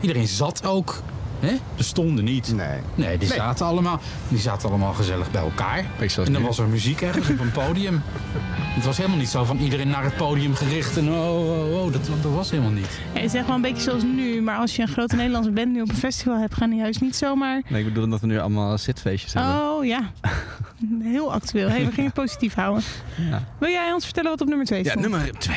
[0.00, 1.02] Iedereen zat ook.
[1.40, 1.50] Hè?
[1.76, 2.52] Er stonden niet.
[2.54, 2.78] Nee.
[2.94, 3.38] Nee, die, Nee.
[3.38, 5.78] Zaten allemaal, die zaten allemaal gezellig bij elkaar.
[5.98, 6.46] En dan nu.
[6.46, 8.02] was er muziek ergens op een podium.
[8.78, 10.96] Het was helemaal niet zo van iedereen naar het podium gericht.
[10.96, 13.00] En oh, oh, oh, dat, dat was helemaal niet.
[13.14, 15.50] Ja, het is echt wel een beetje zoals nu, maar als je een grote Nederlandse
[15.50, 17.62] band nu op een festival hebt, gaan die juist niet zomaar.
[17.68, 19.52] Nee, ik bedoel dat we nu allemaal zitfeestjes hebben.
[19.52, 20.10] Oh ja,
[21.02, 21.68] heel actueel.
[21.68, 22.82] Hey, we gingen het positief houden.
[23.30, 23.44] Ja.
[23.58, 25.08] Wil jij ons vertellen wat op nummer 2 Ja, stond?
[25.08, 25.56] nummer 2.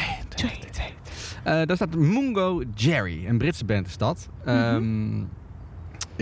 [1.44, 4.28] Eh, daar staat Mungo Jerry, een Britse band is dat.
[4.46, 5.10] Ehm,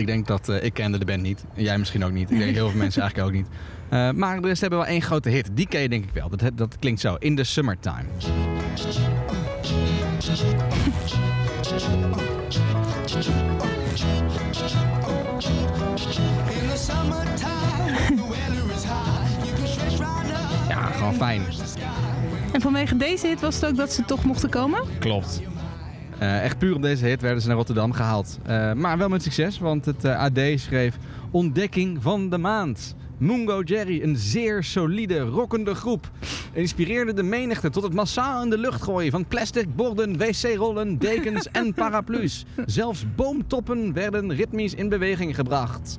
[0.00, 1.44] Ik denk dat eh, ik kende de band niet.
[1.54, 2.30] En jij misschien ook niet.
[2.30, 3.48] Ik denk heel veel mensen eigenlijk ook niet.
[3.90, 5.50] Eh, maar ze hebben wel één grote hit.
[5.52, 6.28] Die ken je denk ik wel.
[6.28, 7.14] Dat, dat klinkt zo.
[7.18, 8.04] In the Summertime.
[20.68, 21.42] Ja, gewoon fijn.
[22.52, 24.80] En vanwege deze hit was het ook dat ze toch mochten komen?
[24.98, 25.40] Klopt.
[26.20, 28.38] Eh, echt puur op deze hit werden ze naar Rotterdam gehaald.
[28.42, 30.96] Eh, maar wel met succes, want het eh, AD schreef
[31.30, 32.94] Ontdekking van de maand.
[33.18, 36.10] Mungo Jerry, een zeer solide, rockende groep.
[36.52, 41.48] Inspireerde de menigte tot het massaal in de lucht gooien van plastic borden, wc-rollen, dekens
[41.50, 42.44] en paraplu's.
[42.66, 45.98] Zelfs boomtoppen werden ritmisch in beweging gebracht.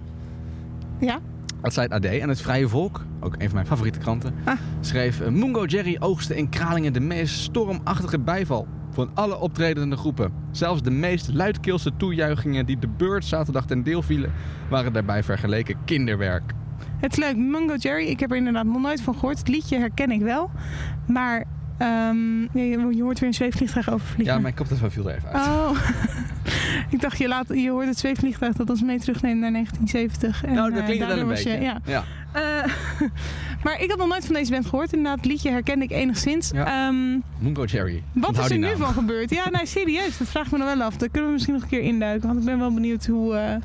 [0.99, 1.19] Ja.
[1.61, 2.11] Dat zei het AD.
[2.11, 4.33] En het Vrije Volk, ook een van mijn favoriete kranten,
[4.81, 5.21] schreef...
[5.21, 10.31] eh, Mungo Jerry oogste in Kralingen de meest stormachtige bijval van alle optredende groepen.
[10.51, 14.31] Zelfs de meest luidkeelse toejuichingen die de Bird zaterdag ten deel vielen...
[14.69, 16.53] waren daarbij vergeleken kinderwerk.
[16.97, 18.07] Het is leuk, Mungo Jerry.
[18.07, 19.37] Ik heb er inderdaad nog nooit van gehoord.
[19.37, 20.51] Het liedje herken ik wel.
[21.07, 21.45] Maar
[21.77, 24.35] ehm, je, je hoort weer een zweefvliegtuig overvliegen.
[24.35, 25.47] Ja, mijn koptelefoon viel er even uit.
[25.47, 25.79] Oh,
[26.93, 30.43] ik dacht je, laat, je hoort het zweefvliegtuig dat ons mee terugneemt naar 1970.
[30.43, 31.51] En, nou, dat eh, klinkt wel daardoor een beetje.
[31.51, 31.79] Je, ja.
[31.85, 32.03] ja.
[32.31, 32.41] Eh,
[33.63, 34.93] maar ik had nog nooit van deze band gehoord.
[34.93, 36.51] Inderdaad, het liedje herkende ik enigszins.
[37.39, 38.03] Mungo Jerry.
[38.13, 38.77] wat Onthoud is er nu naam.
[38.77, 39.29] van gebeurd?
[39.29, 40.17] Ja, nee, serieus.
[40.17, 40.97] Dat vraag ik me nog wel af.
[40.97, 42.27] Daar kunnen we misschien nog een keer induiken.
[42.27, 43.55] Want ik ben wel benieuwd hoe, eh,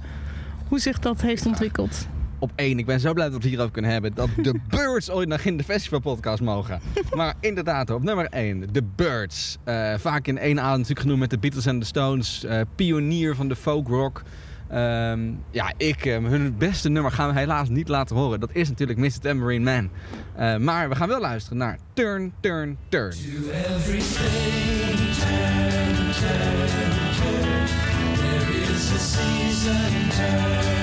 [0.69, 2.07] hoe zich dat heeft ontwikkeld.
[2.39, 4.14] Op één, ik ben zo blij dat we het hierover kunnen hebben.
[4.14, 6.81] Dat de Birds ooit nog in de festivalpodcast mogen.
[7.14, 9.59] Maar inderdaad, op nummer één, de Birds.
[9.64, 12.47] Eh, vaak in één adem natuurlijk genoemd met de Beatles en de Stones.
[12.75, 14.23] pionier van de folk rock.
[14.69, 18.41] Ehm, ja, ik, eh, hun beste nummer gaan we helaas niet laten horen.
[18.41, 19.19] Dat is natuurlijk Mr.
[19.21, 19.91] Tambourine Man.
[20.37, 23.12] Eh, maar we gaan wel luisteren naar Turn, Turn, Turn.
[23.75, 26.67] every stage turn, turn.
[28.17, 30.76] There is a season, turn, turn,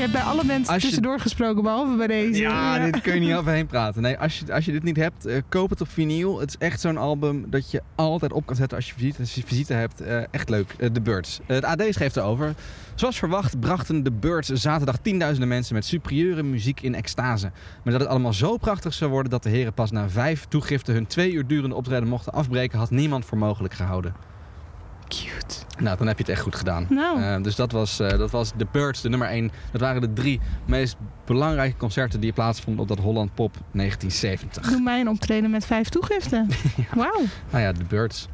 [0.00, 2.40] Je hebt bij alle mensen je- tussendoor gesproken, behalve bij deze.
[2.40, 4.02] Ja, dit kun je niet overheen praten.
[4.02, 6.40] Nee, als je, als je dit niet hebt, eh, koop het op vinyl.
[6.40, 9.34] Het is echt zo'n album dat je altijd op kan zetten als je visite, als
[9.34, 10.00] je visite hebt.
[10.00, 10.74] Eh, echt leuk.
[10.78, 11.40] Eh, The Birds.
[11.46, 12.54] Eh, het AD schreef erover.
[12.94, 17.50] Zoals verwacht brachten The Birds zaterdag tienduizenden mensen met superieure muziek in extase.
[17.82, 20.94] Maar dat het allemaal zo prachtig zou worden dat de heren pas na vijf toegiften
[20.94, 24.14] hun twee uur durende optreden mochten afbreken, had niemand voor mogelijk gehouden.
[25.10, 25.54] Cute.
[25.78, 26.86] Nou, dan heb je het echt goed gedaan.
[26.88, 27.22] Nou.
[27.22, 29.50] Eh, dus dat was, eh, dat was The Birds, de nummer 1.
[29.72, 34.70] Dat waren de drie meest belangrijke concerten die plaatsvonden op dat Holland Pop 1970.
[34.70, 36.48] Doe mij een optreden met vijf toegiften.
[36.94, 37.22] Wauw.
[37.50, 38.28] Nou ja, The Birds.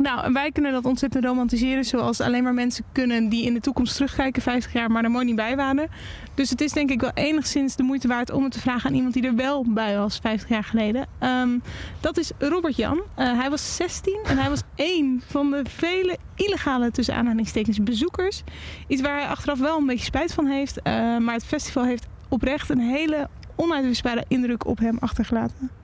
[0.00, 1.84] Nou, wij kunnen dat ontzettend romantiseren.
[1.84, 5.24] Zoals alleen maar mensen kunnen die in de toekomst terugkijken, 50 jaar, maar er mooi
[5.24, 5.88] niet bij waren.
[6.34, 8.96] Dus het is denk ik wel enigszins de moeite waard om het te vragen aan
[8.96, 11.06] iemand die er wel bij was, 50 jaar geleden.
[11.18, 11.58] Ehm,
[12.00, 13.02] dat is Robert Jan.
[13.14, 18.42] Eh, hij was 16 en hij was één van de vele illegale, tussen bezoekers.
[18.86, 20.82] Iets waar hij achteraf wel een beetje spijt van heeft.
[20.82, 25.79] Eh, maar het festival heeft oprecht een hele onuitwisbare indruk op hem achtergelaten.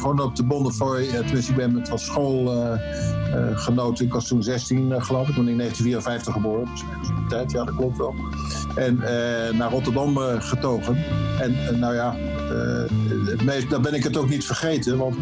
[0.00, 4.42] Zijn gewoon op de Bonnefoy, eh, tenminste ik ben met wat schoolgenoten, ik was toen
[4.42, 7.96] 16 eh, geloof ik, ik ben in 1954 geboren, dus die tijd, ja dat klopt
[7.96, 8.14] wel.
[8.74, 10.96] En eh, naar Rotterdam eh, getogen.
[11.40, 12.90] En eh, nou ja, eh,
[13.38, 15.16] het dan ben ik het ook niet vergeten, want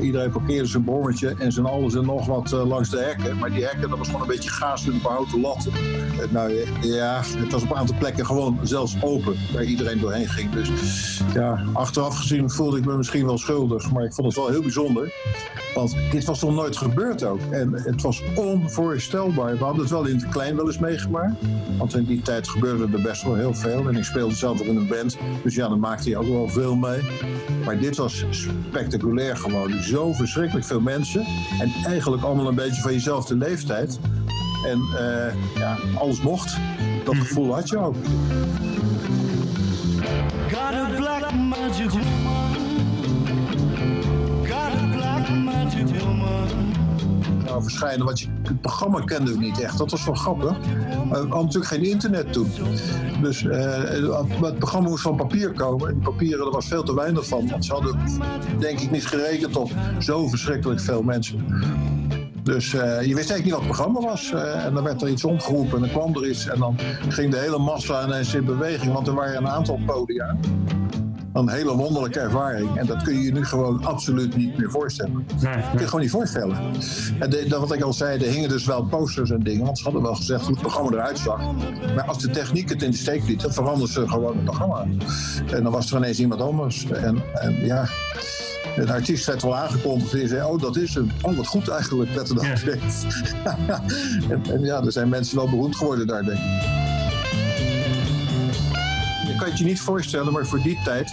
[0.00, 3.38] iedereen parkeerde zijn bommetje en zijn alles en nog wat eh, langs de hekken.
[3.38, 5.72] Maar die hekken, dat was gewoon een beetje gaas met een latten.
[5.72, 10.28] Eh, nou ja, het was op een aantal plekken gewoon zelfs open, waar iedereen doorheen
[10.28, 10.50] ging.
[10.50, 10.70] Dus
[11.34, 14.62] ja, achteraf gezien voelde ik me misschien wel schuldig, maar ik vond het wel heel
[14.62, 15.12] bijzonder.
[15.76, 17.40] Want dit was nog nooit gebeurd ook.
[17.50, 19.58] En het was onvoorstelbaar.
[19.58, 21.34] We hadden het wel in het klein wel eens meegemaakt.
[21.78, 23.88] Want in die tijd gebeurde er best wel heel veel.
[23.88, 25.16] En ik speelde zelf ook in een band.
[25.42, 27.00] Dus ja, dan maakte je ook wel veel mee.
[27.64, 29.82] Maar dit was spectaculair gewoon.
[29.82, 31.24] Zo verschrikkelijk veel mensen.
[31.60, 33.98] En eigenlijk allemaal een beetje van jezelfde leeftijd.
[34.66, 36.56] En eh, ja, alles mocht.
[37.04, 37.96] Dat gevoel had je ook.
[40.48, 42.56] Got a black magic woman.
[44.42, 46.75] Got a black magic woman.
[47.62, 48.06] Verschijnen.
[48.06, 49.78] Want je, het programma kenden we niet echt.
[49.78, 50.58] Dat was wel grappig.
[50.58, 52.50] We hadden natuurlijk geen internet toen.
[53.22, 53.82] Dus eh,
[54.40, 55.88] het programma moest van papier komen.
[55.88, 57.48] En papieren, er was veel te weinig van.
[57.48, 57.98] Want ze hadden,
[58.58, 61.44] denk ik, niet gerekend op zo verschrikkelijk veel mensen.
[62.46, 64.32] Dus eh, je wist eigenlijk niet wat het programma was.
[64.32, 66.48] Eh, en dan werd er iets omgeroepen en dan kwam er iets.
[66.48, 66.76] En dan
[67.08, 68.92] ging de hele massa ineens in beweging.
[68.92, 70.36] Want er waren een aantal podia.
[71.36, 72.76] Een hele wonderlijke ervaring.
[72.76, 75.26] En dat kun je je nu gewoon absoluut niet meer voorstellen.
[75.40, 76.56] Dat kun je gewoon niet voorstellen.
[77.18, 79.64] En de, dat wat ik al zei, er hingen dus wel posters en dingen.
[79.64, 81.40] Want ze hadden wel gezegd hoe het programma eruit zag.
[81.94, 84.86] Maar als de techniek het in de steek liet, dan veranderden ze gewoon het programma.
[85.50, 86.86] En dan was er ineens iemand anders.
[86.86, 87.88] En, en ja,
[88.76, 91.10] een artiest werd wel aangekondigd en die zei, oh dat is hem.
[91.22, 93.06] Oh wat goed eigenlijk, werd er gezegd.
[94.30, 96.85] en, en ja, er zijn mensen wel beroemd geworden daar, denk ik.
[99.46, 101.10] Het je niet voorstellen, maar voor die tijd...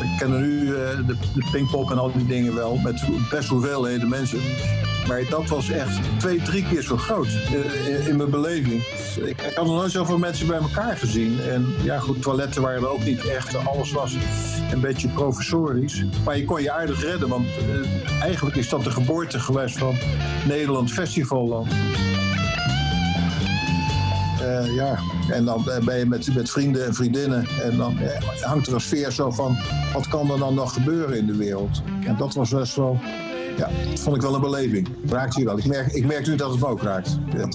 [0.00, 4.08] We kennen nu eh, de, de Pinkpop en al die dingen wel, met best hoeveelheden
[4.08, 4.38] mensen.
[5.08, 8.82] Maar dat was echt twee, drie keer zo groot eh, in, mijn beleving.
[9.24, 11.40] Ik, ik had nog nooit zoveel mensen bij elkaar gezien.
[11.40, 13.66] En ja, goed, toiletten waren er ook niet echt.
[13.66, 14.16] Alles was
[14.72, 16.04] een beetje professorisch.
[16.24, 19.94] Maar je kon je aardig redden, want eh, eigenlijk is dat de geboorte geweest van
[20.46, 21.68] Nederland Festivalland.
[24.40, 24.98] Eh, ja,
[25.30, 27.46] en dan eh, ben je met, met vrienden en vriendinnen.
[27.62, 29.56] En dan eh, hangt er een sfeer zo van:
[29.92, 31.82] wat kan er dan nog gebeuren in de wereld?
[32.06, 32.98] En dat was best wel.
[33.56, 34.88] Ja, dat vond ik wel een beleving.
[35.06, 35.58] Raakt je wel.
[35.58, 37.18] Ik merk, ik merk nu dat het me ook raakt.
[37.36, 37.48] Ja.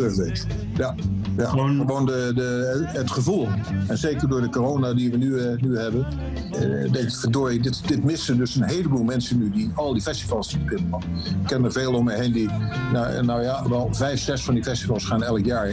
[0.73, 0.95] Ja,
[1.37, 1.45] ja.
[1.45, 3.47] Gewoon, de, de, het gevoel.
[3.87, 6.07] En zeker door de corona die we nu, nu hebben.
[6.51, 10.01] eh, denk ik, verdorie, dit, dit missen dus een heleboel mensen nu die al die
[10.01, 10.99] festivals niet kunnen.
[11.41, 12.49] Ik ken er veel om me heen die,
[12.93, 15.71] nou, nou ja, wel vijf, zes van die festivals gaan elk jaar.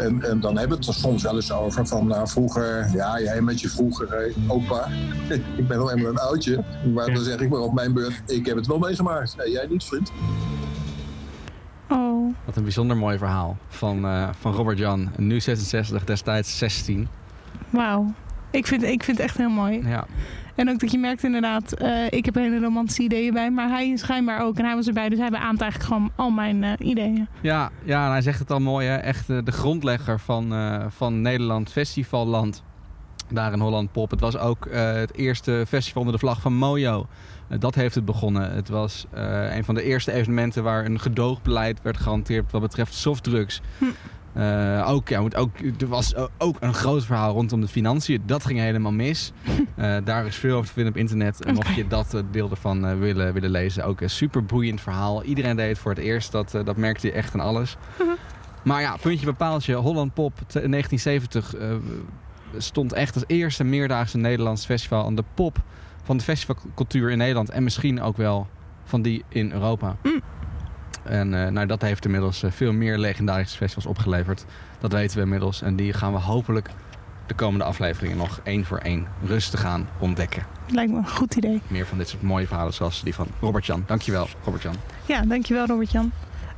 [0.00, 3.20] En, en dan hebben we het er soms wel eens over van nou, vroeger, ja,
[3.20, 4.88] jij met je vroeger, hè, opa.
[5.56, 6.64] ik ben wel helemaal een oudje.
[6.94, 9.36] Maar dan zeg ik maar op mijn beurt, ik heb het wel meegemaakt.
[9.36, 10.12] Nee, jij niet, vriend.
[11.88, 12.34] Oh.
[12.44, 15.10] Wat een bijzonder mooi verhaal van, eh, van Robert Jan.
[15.16, 17.08] Nu 66, destijds 16.
[17.70, 18.12] Wauw.
[18.50, 19.88] Ik vind, ik vind het echt heel mooi.
[19.88, 20.06] Ja.
[20.60, 23.88] En ook dat je merkt inderdaad, eh, ik heb hele romantische ideeën bij, maar hij
[23.88, 24.58] is schijnbaar ook.
[24.58, 27.28] En hij was erbij, dus hij beaamt eigenlijk gewoon al mijn eh, ideeën.
[27.40, 28.96] Ja, ja, en hij zegt het al mooi, hè?
[28.96, 30.52] echt eh, de grondlegger van,
[30.90, 32.62] van Nederland Festivalland.
[33.28, 34.10] Daar in Holland Pop.
[34.10, 37.06] Het was ook het eerste festival onder de vlag van Mojo.
[37.58, 38.52] Dat heeft het begonnen.
[38.52, 39.06] Het was
[39.50, 43.60] een van de eerste evenementen waar een gedoogbeleid werd gehanteerd wat betreft softdrugs.
[44.32, 48.22] Eh, ook, ja, moet ook, er was ook een groot verhaal rondom de financiën.
[48.26, 49.32] Dat ging helemaal mis.
[49.76, 51.44] Eh, daar is veel over te vinden op internet.
[51.44, 55.22] En mocht je dat eh, deel ervan willen, willen lezen, ook een super boeiend verhaal.
[55.22, 56.32] Iedereen deed het voor het eerst.
[56.32, 57.76] Dat, dat merkte je echt aan alles.
[58.64, 59.74] Maar ja, puntje bepaaltje.
[59.74, 61.68] Holland Pop t- 1970 eh,
[62.56, 65.58] stond echt als eerste meerdaagse Nederlands festival aan de pop
[66.02, 67.50] van de festivalcultuur in Nederland.
[67.50, 68.46] En misschien ook wel
[68.84, 69.96] van die in Europa.
[71.02, 74.44] En eh, nou, dat heeft inmiddels eh, veel meer legendarische festivals opgeleverd.
[74.80, 75.62] Dat weten we inmiddels.
[75.62, 76.68] En die gaan we hopelijk
[77.26, 80.42] de komende afleveringen nog één voor één rustig gaan ontdekken.
[80.68, 81.60] Lijkt me een goed idee.
[81.68, 83.82] Meer van dit soort mooie verhalen zoals die van Robert-Jan.
[83.86, 84.74] Dankjewel, Robert-Jan.
[85.06, 86.12] Ja, dankjewel Robert-Jan.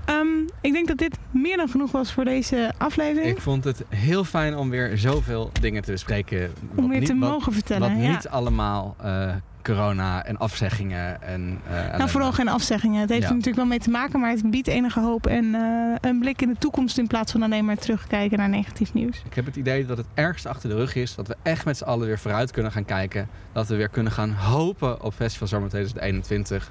[0.04, 0.26] Ehm,
[0.60, 3.36] ik denk dat dit meer dan genoeg was voor deze aflevering.
[3.36, 6.52] Ik vond het heel fijn om weer zoveel dingen te bespreken.
[6.72, 8.10] wat weer niet- te wat- mogen vertellen, Wat ja.
[8.10, 9.30] niet allemaal eh,
[9.62, 11.58] corona en afzeggingen en...
[11.70, 13.00] eh, nou, vooral geen afzeggingen.
[13.00, 13.28] Het heeft Ja.
[13.28, 16.42] er natuurlijk wel mee te maken, maar het biedt enige hoop en eh, een blik
[16.42, 19.22] in de toekomst in plaats van alleen maar terugkijken naar negatief nieuws.
[19.26, 21.14] Ik heb het idee dat het ergste achter de rug is.
[21.14, 23.28] Dat we echt met z'n allen weer vooruit kunnen gaan kijken.
[23.52, 26.70] Dat we weer kunnen gaan hopen op Festival Zomer 2021.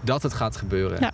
[0.00, 1.00] Dat het gaat gebeuren.
[1.00, 1.10] Ja.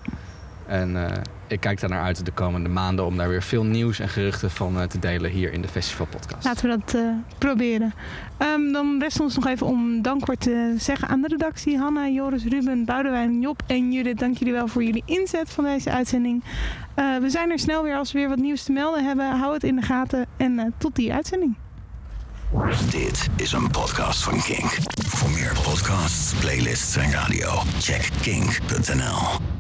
[0.67, 3.99] En eh, ik kijk daar naar uit de komende maanden om daar weer veel nieuws
[3.99, 6.45] en geruchten van eh, te delen hier in de Festival Podcast.
[6.45, 7.09] Laten we dat eh,
[7.39, 7.95] proberen.
[8.37, 11.79] Ehm, dan rest ons nog even om dankwoord te zeggen aan de redactie.
[11.79, 14.19] Hanna, Joris, Ruben, Boudewijn, Job en Judith.
[14.19, 16.45] Dank jullie wel voor jullie inzet van deze uitzending.
[16.97, 19.39] Eh, we zijn er snel weer als we weer wat nieuws te melden hebben.
[19.39, 21.57] Hou het in de gaten en eh, tot die uitzending.
[22.91, 24.77] Dit is een podcast van Kink.
[25.07, 29.57] Voor meer podcasts, playlists en radio, check kink.nl.